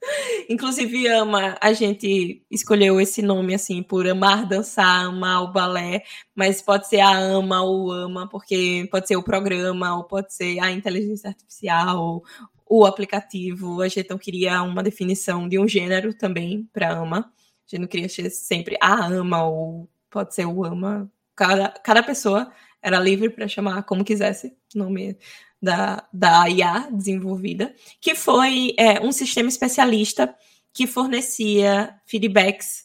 [0.48, 6.02] Inclusive, ama, a gente escolheu esse nome assim por amar dançar, amar o balé,
[6.34, 10.58] mas pode ser a ama ou ama, porque pode ser o programa, ou pode ser
[10.60, 12.22] a inteligência artificial,
[12.66, 13.80] o aplicativo.
[13.80, 17.32] A gente não queria uma definição de um gênero também para ama.
[17.66, 22.02] A gente não queria ser sempre a ama, ou pode ser o ama, cada, cada
[22.02, 22.50] pessoa
[22.84, 25.16] era livre para chamar como quisesse o nome
[25.60, 30.36] da, da IA desenvolvida, que foi é, um sistema especialista
[30.70, 32.84] que fornecia feedbacks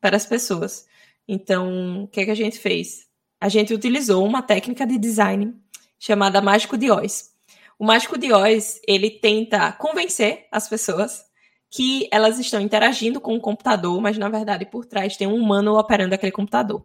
[0.00, 0.86] para as pessoas.
[1.28, 3.06] Então, o que, é que a gente fez?
[3.38, 5.54] A gente utilizou uma técnica de design
[5.98, 7.34] chamada Mágico de Oz.
[7.78, 11.22] O Mágico de Oz, ele tenta convencer as pessoas
[11.70, 15.76] que elas estão interagindo com o computador, mas na verdade por trás tem um humano
[15.76, 16.84] operando aquele computador.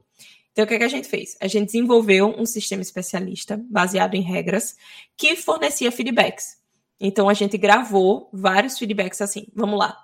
[0.60, 1.38] Então, o que, é que a gente fez?
[1.40, 4.76] A gente desenvolveu um sistema especialista baseado em regras
[5.16, 6.58] que fornecia feedbacks.
[7.00, 9.48] Então, a gente gravou vários feedbacks assim.
[9.56, 9.98] Vamos lá.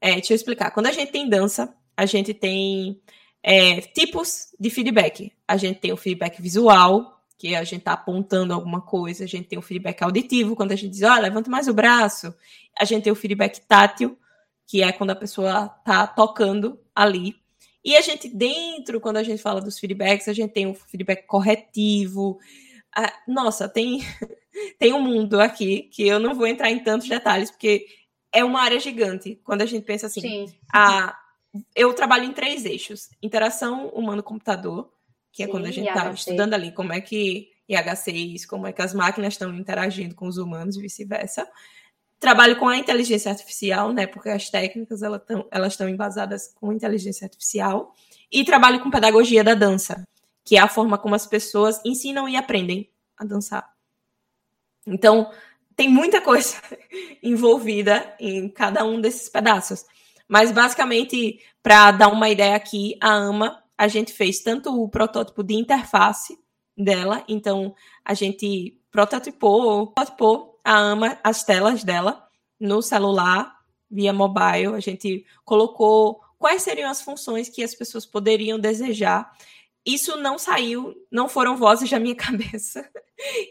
[0.00, 0.70] É, deixa eu explicar.
[0.70, 3.02] Quando a gente tem dança, a gente tem
[3.42, 5.30] é, tipos de feedback.
[5.46, 9.24] A gente tem o feedback visual, que a gente está apontando alguma coisa.
[9.24, 11.74] A gente tem o feedback auditivo, quando a gente diz, ó, oh, levanta mais o
[11.74, 12.34] braço.
[12.80, 14.18] A gente tem o feedback tátil,
[14.66, 17.37] que é quando a pessoa está tocando ali.
[17.84, 21.26] E a gente, dentro, quando a gente fala dos feedbacks, a gente tem o feedback
[21.26, 22.38] corretivo.
[22.94, 24.00] Ah, nossa, tem,
[24.78, 27.86] tem um mundo aqui que eu não vou entrar em tantos detalhes, porque
[28.32, 29.40] é uma área gigante.
[29.44, 30.54] Quando a gente pensa assim, Sim.
[30.72, 31.16] a,
[31.74, 34.92] eu trabalho em três eixos: interação humano-computador,
[35.32, 38.66] que é Sim, é quando a gente está estudando ali como é que IHCs, como
[38.66, 41.48] é que as máquinas estão interagindo com os humanos e vice-versa.
[42.20, 44.06] Trabalho com a inteligência artificial, né?
[44.06, 47.94] Porque as técnicas elas estão elas embasadas com inteligência artificial.
[48.30, 50.06] E trabalho com pedagogia da dança,
[50.44, 53.70] que é a forma como as pessoas ensinam e aprendem a dançar.
[54.86, 55.30] Então,
[55.76, 56.56] tem muita coisa
[57.22, 59.84] envolvida em cada um desses pedaços.
[60.26, 65.42] Mas basicamente, para dar uma ideia aqui, a AMA, a gente fez tanto o protótipo
[65.42, 66.36] de interface
[66.76, 72.28] dela, então a gente prototipou, prototipou a AMA, as telas dela
[72.60, 73.56] no celular,
[73.90, 79.32] via mobile, a gente colocou quais seriam as funções que as pessoas poderiam desejar.
[79.86, 82.86] Isso não saiu, não foram vozes da minha cabeça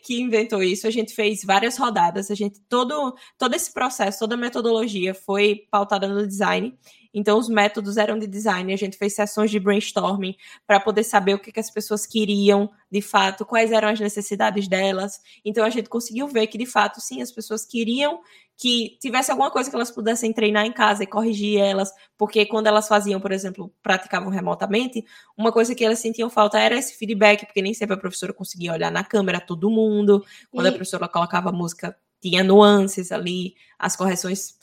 [0.03, 0.85] que inventou isso.
[0.85, 5.65] A gente fez várias rodadas, a gente todo todo esse processo, toda a metodologia foi
[5.71, 6.77] pautada no design.
[7.17, 10.35] Então os métodos eram de design, a gente fez sessões de brainstorming
[10.67, 14.67] para poder saber o que, que as pessoas queriam, de fato, quais eram as necessidades
[14.67, 15.19] delas.
[15.43, 18.19] Então a gente conseguiu ver que de fato sim, as pessoas queriam
[18.55, 22.67] que tivesse alguma coisa que elas pudessem treinar em casa e corrigir elas, porque quando
[22.67, 25.03] elas faziam, por exemplo, praticavam remotamente,
[25.35, 28.73] uma coisa que elas sentiam falta era esse feedback, porque nem sempre a professora conseguia
[28.73, 30.69] olhar na câmera todo mundo, quando e...
[30.69, 34.55] a professora colocava música, tinha nuances ali, as correções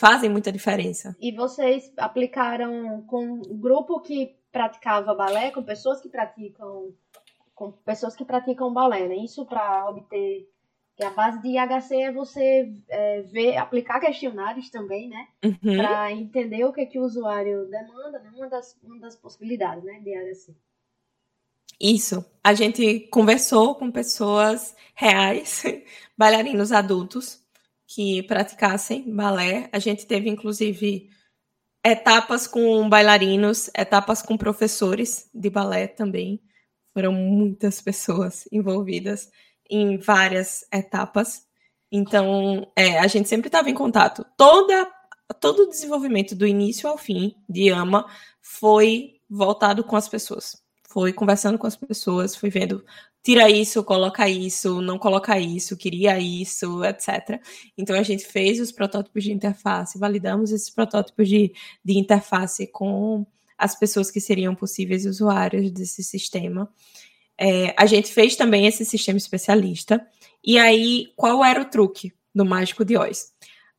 [0.00, 1.14] fazem muita diferença.
[1.20, 6.94] E vocês aplicaram com um grupo que praticava balé, com pessoas que praticam
[7.54, 9.16] com pessoas que praticam balé, né?
[9.16, 10.48] Isso para obter
[10.96, 15.28] que a base de IHC é você é, ver, aplicar questionários também, né?
[15.44, 15.76] Uhum.
[15.76, 18.32] Para entender o que, é que o usuário demanda, né?
[18.34, 20.56] Uma das, uma das possibilidades, né, de IHC.
[21.78, 22.24] Isso.
[22.42, 25.62] A gente conversou com pessoas reais,
[26.16, 27.44] bailarinos adultos,
[27.92, 29.68] que praticassem balé.
[29.72, 31.10] A gente teve, inclusive,
[31.84, 36.40] etapas com bailarinos, etapas com professores de balé também.
[36.94, 39.28] Foram muitas pessoas envolvidas
[39.68, 41.44] em várias etapas.
[41.90, 44.24] Então, é, a gente sempre estava em contato.
[44.36, 44.88] Toda,
[45.40, 48.06] todo o desenvolvimento, do início ao fim, de AMA,
[48.40, 50.62] foi voltado com as pessoas.
[50.88, 52.84] Foi conversando com as pessoas, foi vendo,
[53.22, 57.40] tira isso, coloca isso, não coloca isso, queria isso, etc.
[57.76, 61.52] Então, a gente fez os protótipos de interface, validamos esses protótipos de,
[61.84, 63.26] de interface com
[63.58, 66.68] as pessoas que seriam possíveis usuários desse sistema.
[67.38, 70.04] É, a gente fez também esse sistema especialista.
[70.42, 73.32] E aí, qual era o truque do Mágico de Oz?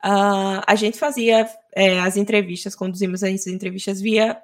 [0.04, 4.42] Uh, a gente fazia é, as entrevistas, conduzimos as entrevistas via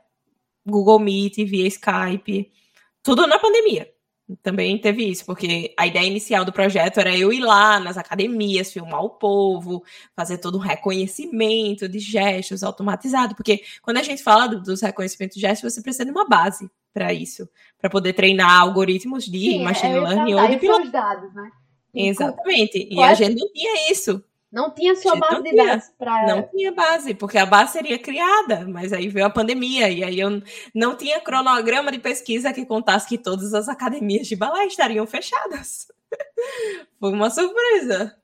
[0.65, 2.51] Google Meet, via Skype,
[3.01, 3.89] tudo na pandemia.
[4.43, 8.73] Também teve isso, porque a ideia inicial do projeto era eu ir lá nas academias,
[8.73, 14.47] filmar o povo, fazer todo um reconhecimento de gestos automatizado, porque quando a gente fala
[14.47, 17.47] do, dos reconhecimentos de gestos, você precisa de uma base para isso,
[17.79, 20.91] para poder treinar algoritmos de Sim, machine é, learning ou de piloto.
[20.91, 21.49] dados, né?
[21.93, 22.85] Exatamente.
[22.91, 24.21] E a gente não tinha isso.
[24.57, 26.25] Não tinha sua base de dados para.
[26.25, 30.19] Não tinha base, porque a base seria criada, mas aí veio a pandemia, e aí
[30.19, 30.41] eu
[30.73, 35.87] não tinha cronograma de pesquisa que contasse que todas as academias de balé estariam fechadas.
[36.99, 38.17] Foi uma surpresa.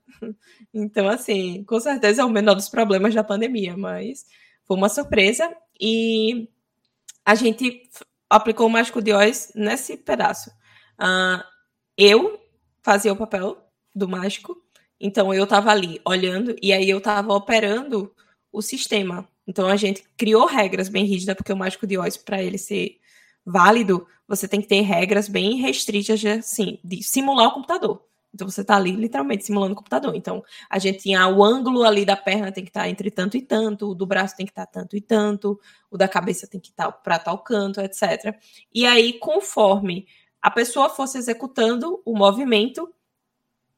[0.74, 4.26] Então, assim, com certeza é o menor dos problemas da pandemia, mas
[4.64, 5.56] foi uma surpresa.
[5.80, 6.48] E
[7.24, 7.88] a gente
[8.28, 10.50] aplicou o Mágico de Oz nesse pedaço.
[10.98, 11.44] Uh,
[11.96, 12.40] eu
[12.82, 13.56] fazia o papel
[13.94, 14.63] do mágico,
[15.04, 18.10] então eu estava ali olhando e aí eu estava operando
[18.50, 19.28] o sistema.
[19.46, 22.96] Então a gente criou regras bem rígidas, porque o Mágico de Oz, para ele ser
[23.44, 28.02] válido, você tem que ter regras bem restritas de, assim, de simular o computador.
[28.32, 30.16] Então você está ali literalmente simulando o computador.
[30.16, 33.36] Então a gente tinha o ângulo ali da perna tem que estar tá entre tanto
[33.36, 36.46] e tanto, o do braço tem que estar tá tanto e tanto, o da cabeça
[36.46, 38.34] tem que estar tá para tal canto, etc.
[38.72, 40.06] E aí, conforme
[40.40, 42.90] a pessoa fosse executando o movimento,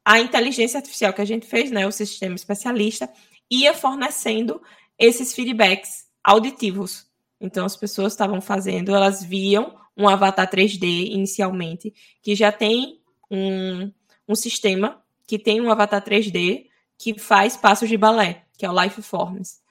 [0.06, 3.12] a inteligência artificial que a gente fez, né, o sistema especialista,
[3.50, 4.62] ia fornecendo
[4.98, 7.06] esses feedbacks auditivos.
[7.40, 11.92] Então as pessoas estavam fazendo, elas viam um avatar 3D inicialmente,
[12.22, 13.92] que já tem um
[14.28, 18.82] um sistema que tem um avatar 3D que faz passos de balé, que é o
[18.82, 19.62] Life Forms,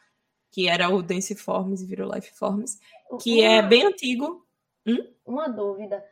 [0.52, 2.80] que era o Dance Forms e virou Life Forms,
[3.22, 4.46] que é uma, é bem antigo.
[4.86, 5.08] Hum?
[5.26, 6.04] Uma dúvida.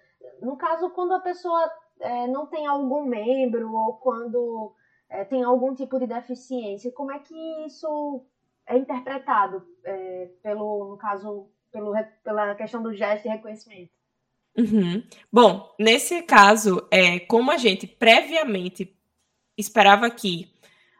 [0.41, 1.69] No caso, quando a pessoa
[2.03, 4.73] é, não tem algum membro ou quando
[5.09, 7.35] é, tem algum tipo de deficiência, como é que
[7.65, 8.25] isso
[8.67, 11.93] é interpretado é, pelo, no caso, pelo,
[12.23, 13.91] pela questão do gesto e reconhecimento?
[14.57, 15.03] Uhum.
[15.31, 18.95] Bom, nesse caso, é, como a gente previamente
[19.57, 20.51] esperava que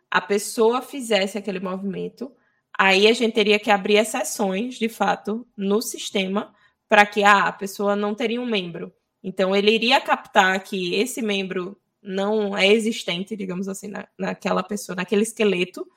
[0.10, 2.32] a pessoa fizesse aquele movimento,
[2.78, 6.54] aí a gente teria que abrir exceções, de fato, no sistema
[6.88, 8.94] para que ah, a pessoa não teria um membro.
[9.24, 14.96] Então, ele iria captar que esse membro não é existente, digamos assim, na, naquela pessoa,
[14.96, 15.88] naquele esqueleto.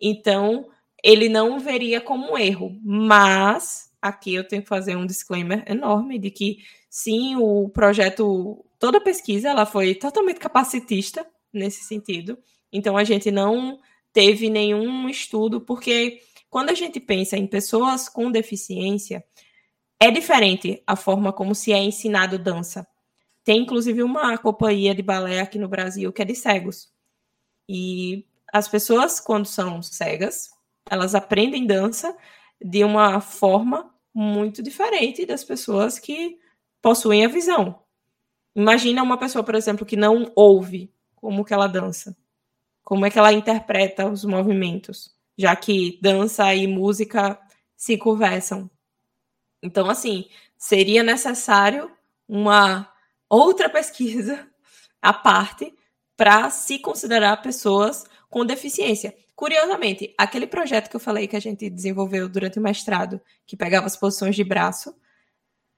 [0.00, 0.68] Então,
[1.02, 2.76] ele não veria como um erro.
[2.82, 6.58] Mas, aqui eu tenho que fazer um disclaimer enorme de que
[6.90, 12.38] sim, o projeto, toda a pesquisa, ela foi totalmente capacitista nesse sentido.
[12.72, 13.78] Então a gente não
[14.12, 19.22] teve nenhum estudo, porque quando a gente pensa em pessoas com deficiência,
[20.00, 22.86] é diferente a forma como se é ensinado dança.
[23.44, 26.92] Tem inclusive uma companhia de balé aqui no Brasil que é de cegos.
[27.68, 30.50] E as pessoas, quando são cegas,
[30.88, 32.16] elas aprendem dança
[32.62, 36.38] de uma forma muito diferente das pessoas que
[36.80, 37.82] possuem a visão.
[38.54, 42.16] Imagina uma pessoa, por exemplo, que não ouve como que ela dança.
[42.82, 47.38] Como é que ela interpreta os movimentos, já que dança e música
[47.76, 48.70] se conversam.
[49.62, 51.90] Então, assim, seria necessário
[52.28, 52.90] uma
[53.28, 54.46] outra pesquisa
[55.02, 55.74] à parte
[56.16, 59.14] para se considerar pessoas com deficiência.
[59.34, 63.86] Curiosamente, aquele projeto que eu falei que a gente desenvolveu durante o mestrado, que pegava
[63.86, 64.92] as posições de braço,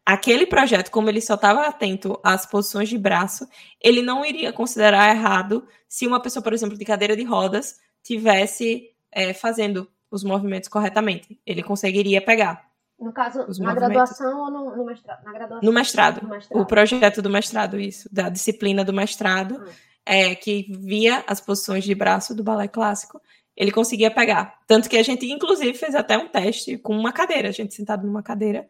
[0.05, 3.47] aquele projeto, como ele só estava atento às posições de braço,
[3.79, 8.91] ele não iria considerar errado se uma pessoa, por exemplo, de cadeira de rodas, tivesse
[9.13, 11.39] é, fazendo os movimentos corretamente.
[11.45, 12.70] Ele conseguiria pegar.
[13.01, 15.25] No caso, na graduação ou no, no mestrado?
[15.25, 16.23] Na graduação, no mestrado.
[16.23, 16.61] no mestrado.
[16.61, 19.71] O projeto do mestrado, isso, da disciplina do mestrado, ah.
[20.05, 23.21] é, que via as posições de braço do balé clássico,
[23.57, 24.59] ele conseguia pegar.
[24.67, 28.07] Tanto que a gente, inclusive, fez até um teste com uma cadeira, a gente sentado
[28.07, 28.69] numa cadeira,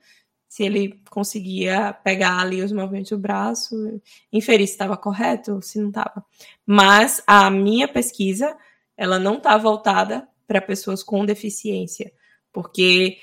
[0.48, 4.00] se ele conseguia pegar ali os movimentos do braço,
[4.32, 6.24] inferir se estava correto ou se não estava.
[6.66, 8.56] Mas a minha pesquisa,
[8.96, 12.12] ela não está voltada para pessoas com deficiência,
[12.52, 13.18] porque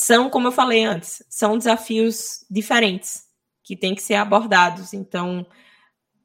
[0.00, 3.28] são, como eu falei antes, são desafios diferentes
[3.62, 4.94] que têm que ser abordados.
[4.94, 5.46] Então,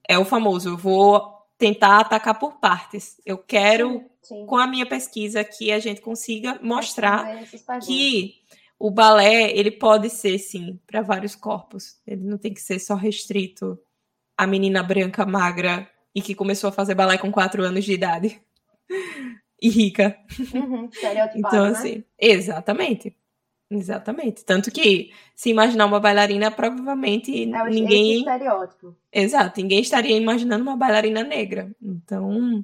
[0.08, 1.22] é o famoso, eu vou
[1.58, 3.20] tentar atacar por partes.
[3.26, 7.28] Eu quero, sim, com a minha pesquisa, que a gente consiga mostrar
[7.86, 8.36] que
[8.80, 11.98] o balé, ele pode ser, sim, para vários corpos.
[12.08, 13.78] Ele não tem que ser só restrito
[14.38, 18.42] à menina branca, magra, e que começou a fazer balé com quatro anos de idade.
[19.62, 20.18] e rica.
[20.54, 20.90] Uhum,
[21.36, 21.72] então, né?
[21.72, 23.16] assim, exatamente.
[23.70, 24.46] Exatamente.
[24.46, 28.20] Tanto que, se imaginar uma bailarina, provavelmente é ninguém.
[28.20, 28.96] estereótipo.
[29.12, 31.72] Exato, ninguém estaria imaginando uma bailarina negra.
[31.82, 32.64] Então.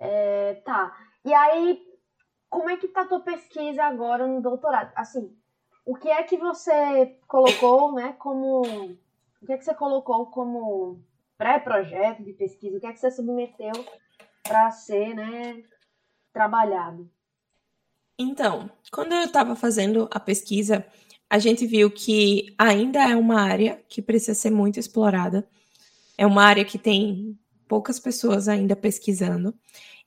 [0.00, 0.92] É, tá.
[1.24, 1.80] E aí,
[2.50, 4.92] como é que tá a tua pesquisa agora no doutorado?
[4.96, 5.32] Assim,
[5.86, 8.62] o que é que você colocou, né, como.
[8.62, 11.00] O que é que você colocou como
[11.36, 12.76] pré-projeto de pesquisa?
[12.76, 13.72] O que é que você submeteu
[14.42, 15.62] para ser, né,
[16.32, 17.08] trabalhado?
[18.18, 20.86] Então, quando eu estava fazendo a pesquisa,
[21.28, 25.48] a gente viu que ainda é uma área que precisa ser muito explorada.
[26.16, 29.54] É uma área que tem poucas pessoas ainda pesquisando.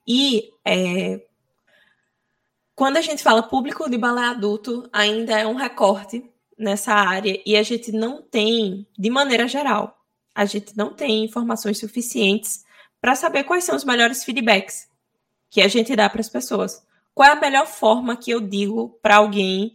[0.06, 1.26] E é,
[2.76, 7.56] quando a gente fala público de balé adulto, ainda é um recorte nessa área e
[7.56, 9.98] a gente não tem, de maneira geral,
[10.34, 12.64] a gente não tem informações suficientes
[13.00, 14.88] para saber quais são os melhores feedbacks
[15.50, 16.86] que a gente dá para as pessoas
[17.16, 19.74] qual é a melhor forma que eu digo para alguém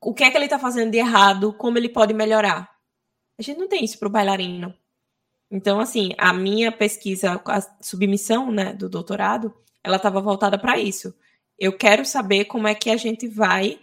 [0.00, 2.70] o que é que ele está fazendo de errado, como ele pode melhorar.
[3.36, 4.72] A gente não tem isso para o bailarino.
[5.50, 11.12] Então, assim, a minha pesquisa, a submissão né, do doutorado, ela estava voltada para isso.
[11.58, 13.80] Eu quero saber como é que a gente vai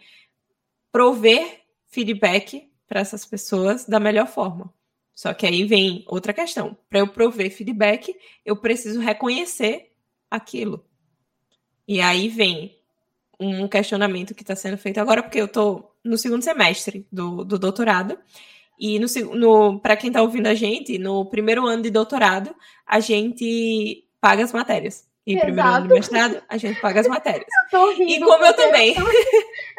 [0.89, 4.73] prover feedback para essas pessoas da melhor forma.
[5.13, 6.77] Só que aí vem outra questão.
[6.89, 9.91] Para eu prover feedback, eu preciso reconhecer
[10.31, 10.85] aquilo.
[11.87, 12.77] E aí vem
[13.39, 17.59] um questionamento que está sendo feito agora, porque eu estou no segundo semestre do, do
[17.59, 18.17] doutorado.
[18.79, 22.55] E no, no para quem está ouvindo a gente, no primeiro ano de doutorado,
[22.85, 25.07] a gente paga as matérias.
[25.25, 25.45] E Exato.
[25.45, 27.47] primeiro ano de mestrado, a gente paga as matérias.
[27.71, 28.93] Eu tô rindo, e como eu também.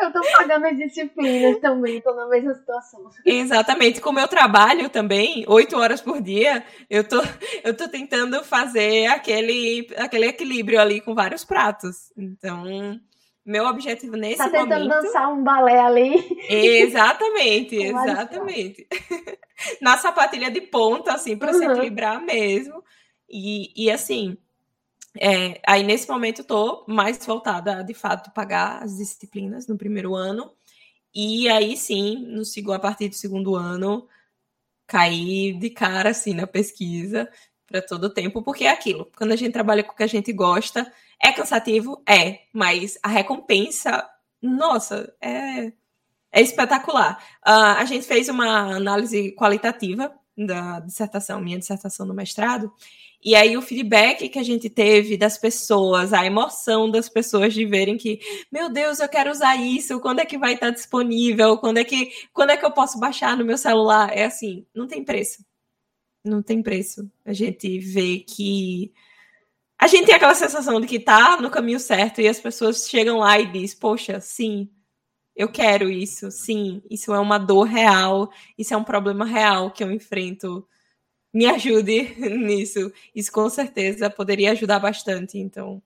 [0.00, 3.08] Eu tô, pagando as disciplinas também, tô na mesma situação.
[3.24, 4.00] Exatamente.
[4.00, 7.22] Como eu trabalho também, oito horas por dia, eu tô,
[7.62, 12.10] eu tô tentando fazer aquele, aquele equilíbrio ali com vários pratos.
[12.16, 12.98] Então,
[13.44, 14.52] meu objetivo nesse momento...
[14.52, 16.38] Tá tentando dançar um balé ali.
[16.48, 18.88] Exatamente, exatamente.
[19.80, 21.58] Na sapatilha de ponta, assim, para uhum.
[21.58, 22.82] se equilibrar mesmo.
[23.28, 24.36] E, e assim,
[25.20, 30.14] é, aí, nesse momento, estou mais voltada a, de fato, pagar as disciplinas no primeiro
[30.14, 30.52] ano.
[31.14, 32.42] E aí, sim, no,
[32.72, 34.08] a partir do segundo ano,
[34.86, 37.30] cair de cara, assim, na pesquisa
[37.66, 39.10] para todo o tempo, porque é aquilo.
[39.16, 40.92] Quando a gente trabalha com o que a gente gosta,
[41.22, 42.02] é cansativo?
[42.08, 44.08] É, mas a recompensa,
[44.42, 45.72] nossa, é,
[46.32, 47.18] é espetacular.
[47.46, 52.72] Uh, a gente fez uma análise qualitativa da dissertação, minha dissertação do mestrado,
[53.24, 57.64] e aí o feedback que a gente teve das pessoas, a emoção das pessoas de
[57.64, 58.20] verem que,
[58.52, 61.56] meu Deus, eu quero usar isso, quando é que vai estar disponível?
[61.58, 64.10] Quando é que, quando é que eu posso baixar no meu celular?
[64.14, 65.44] É assim, não tem preço.
[66.24, 67.10] Não tem preço.
[67.24, 68.92] A gente vê que
[69.78, 73.18] a gente tem aquela sensação de que tá no caminho certo e as pessoas chegam
[73.18, 74.70] lá e diz, poxa, sim,
[75.36, 79.82] eu quero isso, sim, isso é uma dor real, isso é um problema real que
[79.82, 80.66] eu enfrento.
[81.34, 82.92] Me ajude nisso.
[83.12, 85.82] Isso com certeza poderia ajudar bastante, então.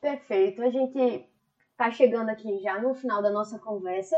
[0.00, 0.62] Perfeito.
[0.62, 1.28] A gente
[1.76, 4.16] tá chegando aqui já no final da nossa conversa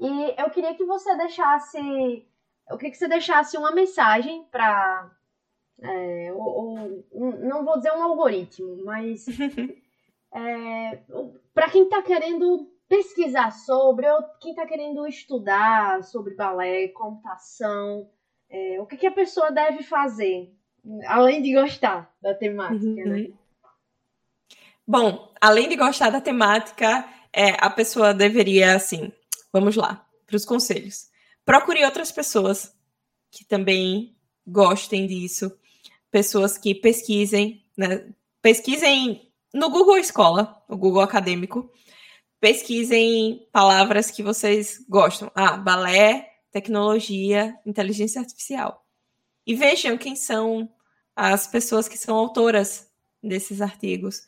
[0.00, 2.26] e eu queria que você deixasse,
[2.70, 5.10] eu queria que você deixasse uma mensagem para
[5.82, 9.26] é, não vou dizer um algoritmo, mas
[10.32, 11.02] é,
[11.54, 18.08] para quem está querendo pesquisar sobre, ou quem está querendo estudar sobre balé, computação,
[18.50, 20.52] é, o que, que, a pessoa deve fazer,
[21.06, 23.02] além de gostar da temática, né?
[23.02, 23.10] uhum.
[23.10, 23.28] né?
[24.86, 29.12] Bom, além de gostar da temática, é, a pessoa deveria, assim,
[29.52, 31.10] vamos lá, para os conselhos.
[31.44, 32.74] Procure outras pessoas
[33.30, 34.16] que também
[34.46, 35.50] gostem disso,
[36.10, 38.08] pessoas que pesquisem, né?
[38.40, 41.70] Pesquisem no Google Escola, o Google Acadêmico,
[42.40, 45.30] pesquisem palavras que vocês gostam.
[45.34, 48.82] Ah, balé, tecnologia, inteligência artificial.
[49.46, 50.66] E vejam quem são
[51.14, 52.90] as pessoas que são autoras
[53.22, 54.22] desses artigos.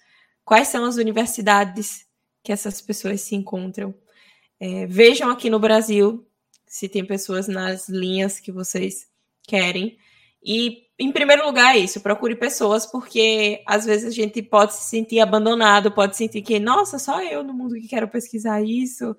[0.45, 2.07] Quais são as universidades
[2.43, 3.95] que essas pessoas se encontram.
[4.61, 6.26] É, vejam aqui no Brasil
[6.66, 9.09] se tem pessoas nas linhas que vocês
[9.43, 9.97] querem.
[10.45, 14.91] E, em primeiro lugar, é isso, procure pessoas, porque às vezes a gente pode se
[14.91, 19.16] sentir abandonado, pode sentir que, nossa, só eu no mundo que quero pesquisar isso.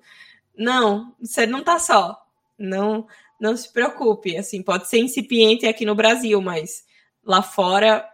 [0.56, 2.16] Não, você não tá só.
[2.60, 3.06] Não,
[3.40, 4.36] não se preocupe.
[4.36, 6.84] Assim, pode ser incipiente aqui no Brasil, mas
[7.24, 8.06] lá fora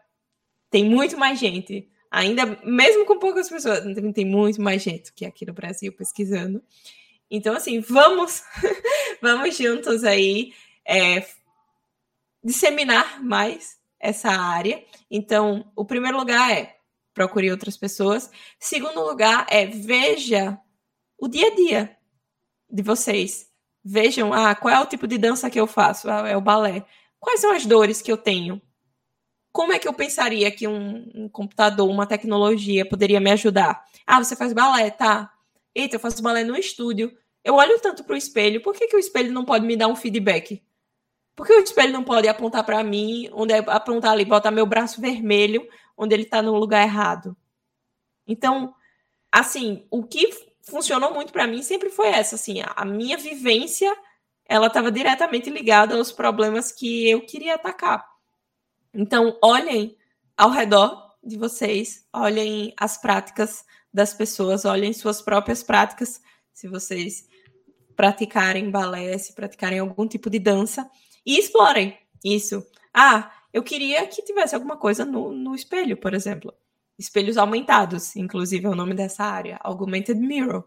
[0.71, 1.89] tem muito mais gente.
[2.11, 3.81] Ainda, mesmo com poucas pessoas,
[4.15, 6.63] tem muito mais gente que aqui no Brasil pesquisando.
[7.31, 8.43] Então, assim, vamos,
[9.21, 10.53] vamos juntos aí
[10.87, 11.27] é,
[12.43, 14.85] disseminar mais essa área.
[15.11, 16.77] Então, o primeiro lugar é
[17.13, 18.31] procure outras pessoas.
[18.61, 20.59] Segundo lugar é veja
[21.19, 21.97] o dia a dia
[22.71, 23.51] de vocês.
[23.89, 26.11] Vejam, ah, qual é o tipo de dança que eu faço?
[26.11, 26.85] Ah, é o balé.
[27.21, 28.61] Quais são as dores que eu tenho?
[29.53, 33.85] Como é que eu pensaria que um, um computador, uma tecnologia poderia me ajudar?
[34.05, 35.33] Ah, você faz balé, tá?
[35.73, 37.17] Eita, eu faço balé no estúdio.
[37.45, 39.87] Eu olho tanto para o espelho, por que, que o espelho não pode me dar
[39.87, 40.61] um feedback?
[41.37, 44.67] Por que o espelho não pode apontar para mim, onde é apontar ali, botar meu
[44.67, 45.65] braço vermelho,
[45.97, 47.37] onde ele está no lugar errado?
[48.27, 48.75] Então,
[49.31, 50.29] assim, o que
[50.69, 53.95] funcionou muito para mim sempre foi essa, assim, a minha vivência,
[54.45, 58.05] ela estava diretamente ligada aos problemas que eu queria atacar.
[58.93, 59.97] Então, olhem
[60.37, 66.21] ao redor de vocês, olhem as práticas das pessoas, olhem suas próprias práticas,
[66.53, 67.27] se vocês
[67.97, 70.89] praticarem balé, se praticarem algum tipo de dança,
[71.25, 72.65] e explorem isso.
[72.93, 76.53] Ah, eu queria que tivesse alguma coisa no, no espelho, por exemplo.
[76.99, 80.65] Espelhos aumentados, inclusive é o nome dessa área, Augmented Mirror.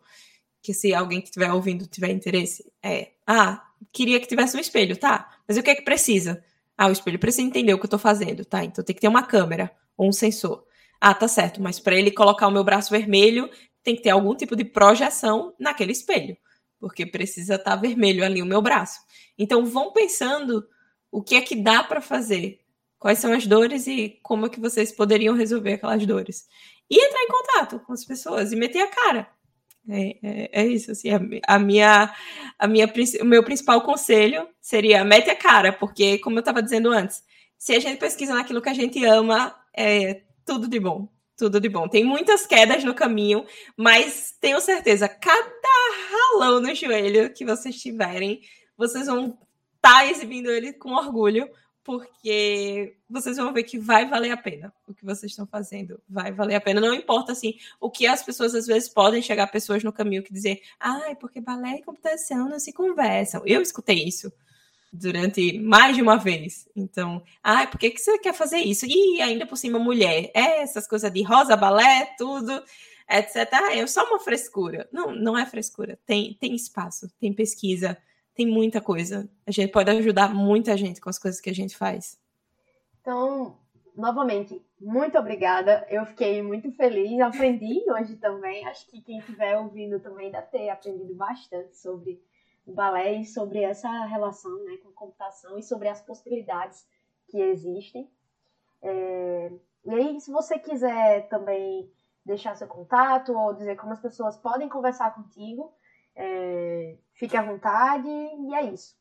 [0.61, 3.11] Que se alguém que estiver ouvindo tiver interesse, é.
[3.25, 5.30] Ah, queria que tivesse um espelho, tá?
[5.47, 6.43] Mas o que é que precisa?
[6.77, 8.63] Ah, o espelho precisa entender o que eu tô fazendo, tá?
[8.63, 10.65] Então tem que ter uma câmera ou um sensor.
[10.99, 13.49] Ah, tá certo, mas para ele colocar o meu braço vermelho,
[13.84, 16.38] tem que ter algum tipo de projeção naquele espelho
[16.80, 18.99] porque precisa estar tá vermelho ali o meu braço.
[19.38, 20.65] Então vão pensando
[21.11, 22.59] o que é que dá para fazer,
[22.99, 26.45] quais são as dores e como é que vocês poderiam resolver aquelas dores.
[26.89, 29.29] E entrar em contato com as pessoas e meter a cara.
[29.89, 32.13] É, é, é isso, assim, a, a, minha,
[32.59, 32.91] a minha,
[33.21, 37.23] o meu principal conselho seria mete a cara, porque, como eu estava dizendo antes,
[37.57, 41.07] se a gente pesquisa naquilo que a gente ama, é tudo de bom
[41.39, 41.87] tudo de bom.
[41.87, 43.45] Tem muitas quedas no caminho,
[43.77, 45.69] mas tenho certeza, cada
[46.11, 48.41] ralão no joelho que vocês tiverem,
[48.77, 49.37] vocês vão
[49.77, 51.49] estar tá exibindo ele com orgulho,
[51.84, 56.01] porque vocês vão ver que vai valer a pena o que vocês estão fazendo.
[56.07, 56.82] Vai valer a pena.
[56.82, 60.34] Não importa assim o que as pessoas às vezes podem chegar pessoas no caminho que
[60.34, 63.41] dizer, ai, ah, porque balé e computação não se conversam.
[63.45, 64.32] Eu escutei isso
[64.91, 66.67] durante mais de uma vez.
[66.75, 68.86] Então, ah, por que, que você quer fazer isso?
[68.86, 70.32] E ainda por cima, mulher.
[70.34, 72.63] É essas coisas de rosa, balé, tudo,
[73.09, 73.47] etc.
[73.53, 74.88] Ah, é só uma frescura.
[74.91, 75.97] Não, não é frescura.
[76.05, 77.97] Tem, tem espaço, tem pesquisa,
[78.39, 79.29] tem muita coisa.
[79.45, 82.17] A gente pode ajudar muita gente com as coisas que a gente faz.
[83.01, 83.57] Então,
[83.93, 85.85] novamente, muito obrigada.
[85.89, 88.65] Eu fiquei muito feliz, aprendi hoje também.
[88.65, 92.23] Acho que quem estiver ouvindo também deve ter aprendido bastante sobre
[92.65, 96.87] balé e sobre essa relação né, com a computação e sobre as possibilidades
[97.27, 98.09] que existem.
[98.81, 99.51] É,
[99.83, 101.91] e aí, se você quiser também
[102.25, 105.73] deixar seu contato ou dizer como as pessoas podem conversar contigo,
[106.15, 108.95] é, fique à vontade e é isso.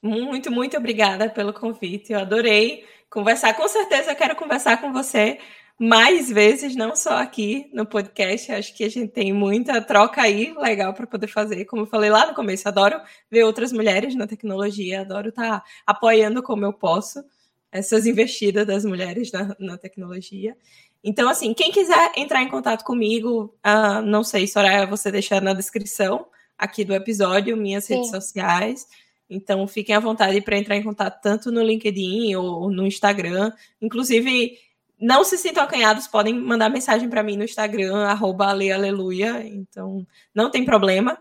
[0.00, 2.12] Muito, muito obrigada pelo convite.
[2.12, 3.54] Eu adorei conversar.
[3.54, 5.40] Com certeza eu quero conversar com você
[5.78, 8.52] mais vezes, não só aqui no podcast.
[8.52, 11.64] Acho que a gente tem muita troca aí legal para poder fazer.
[11.64, 15.64] Como eu falei lá no começo, adoro ver outras mulheres na tecnologia, adoro estar tá
[15.84, 17.24] apoiando como eu posso
[17.72, 20.56] essas investidas das mulheres na, na tecnologia.
[21.02, 25.52] Então, assim, quem quiser entrar em contato comigo, uh, não sei, Soraya, você deixar na
[25.52, 26.26] descrição
[26.58, 27.94] aqui do episódio minhas Sim.
[27.94, 28.86] redes sociais.
[29.28, 33.52] Então, fiquem à vontade para entrar em contato tanto no LinkedIn ou no Instagram.
[33.82, 34.56] Inclusive,
[35.00, 39.46] não se sintam acanhados, podem mandar mensagem para mim no Instagram, arroba aleluia.
[39.46, 41.18] Então, não tem problema.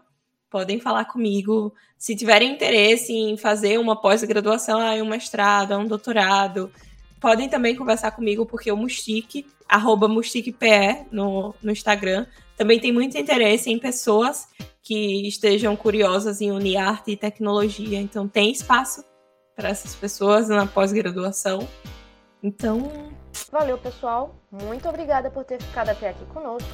[0.49, 1.73] Podem falar comigo.
[1.97, 6.71] Se tiverem interesse em fazer uma pós-graduação, um mestrado, um doutorado,
[7.19, 13.17] podem também conversar comigo, porque o Mustique, arroba MustiquePE no, no Instagram, também tem muito
[13.17, 14.47] interesse em pessoas
[14.86, 17.99] que estejam curiosas em unir arte e tecnologia.
[17.99, 19.03] Então, tem espaço
[19.55, 21.67] para essas pessoas na pós-graduação.
[22.43, 23.11] Então.
[23.51, 24.36] Valeu, pessoal.
[24.51, 26.69] Muito obrigada por ter ficado até aqui conosco.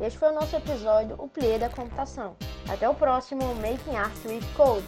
[0.00, 2.36] Este foi o nosso episódio, o Plié da Computação.
[2.68, 4.84] Até o próximo Making Art with Code.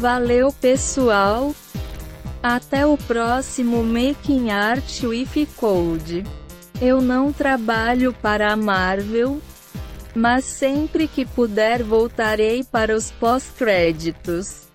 [0.00, 1.54] Valeu pessoal!
[2.42, 6.24] Até o próximo Making Art with Code.
[6.80, 9.42] Eu não trabalho para a Marvel,
[10.14, 14.69] mas sempre que puder voltarei para os pós-créditos.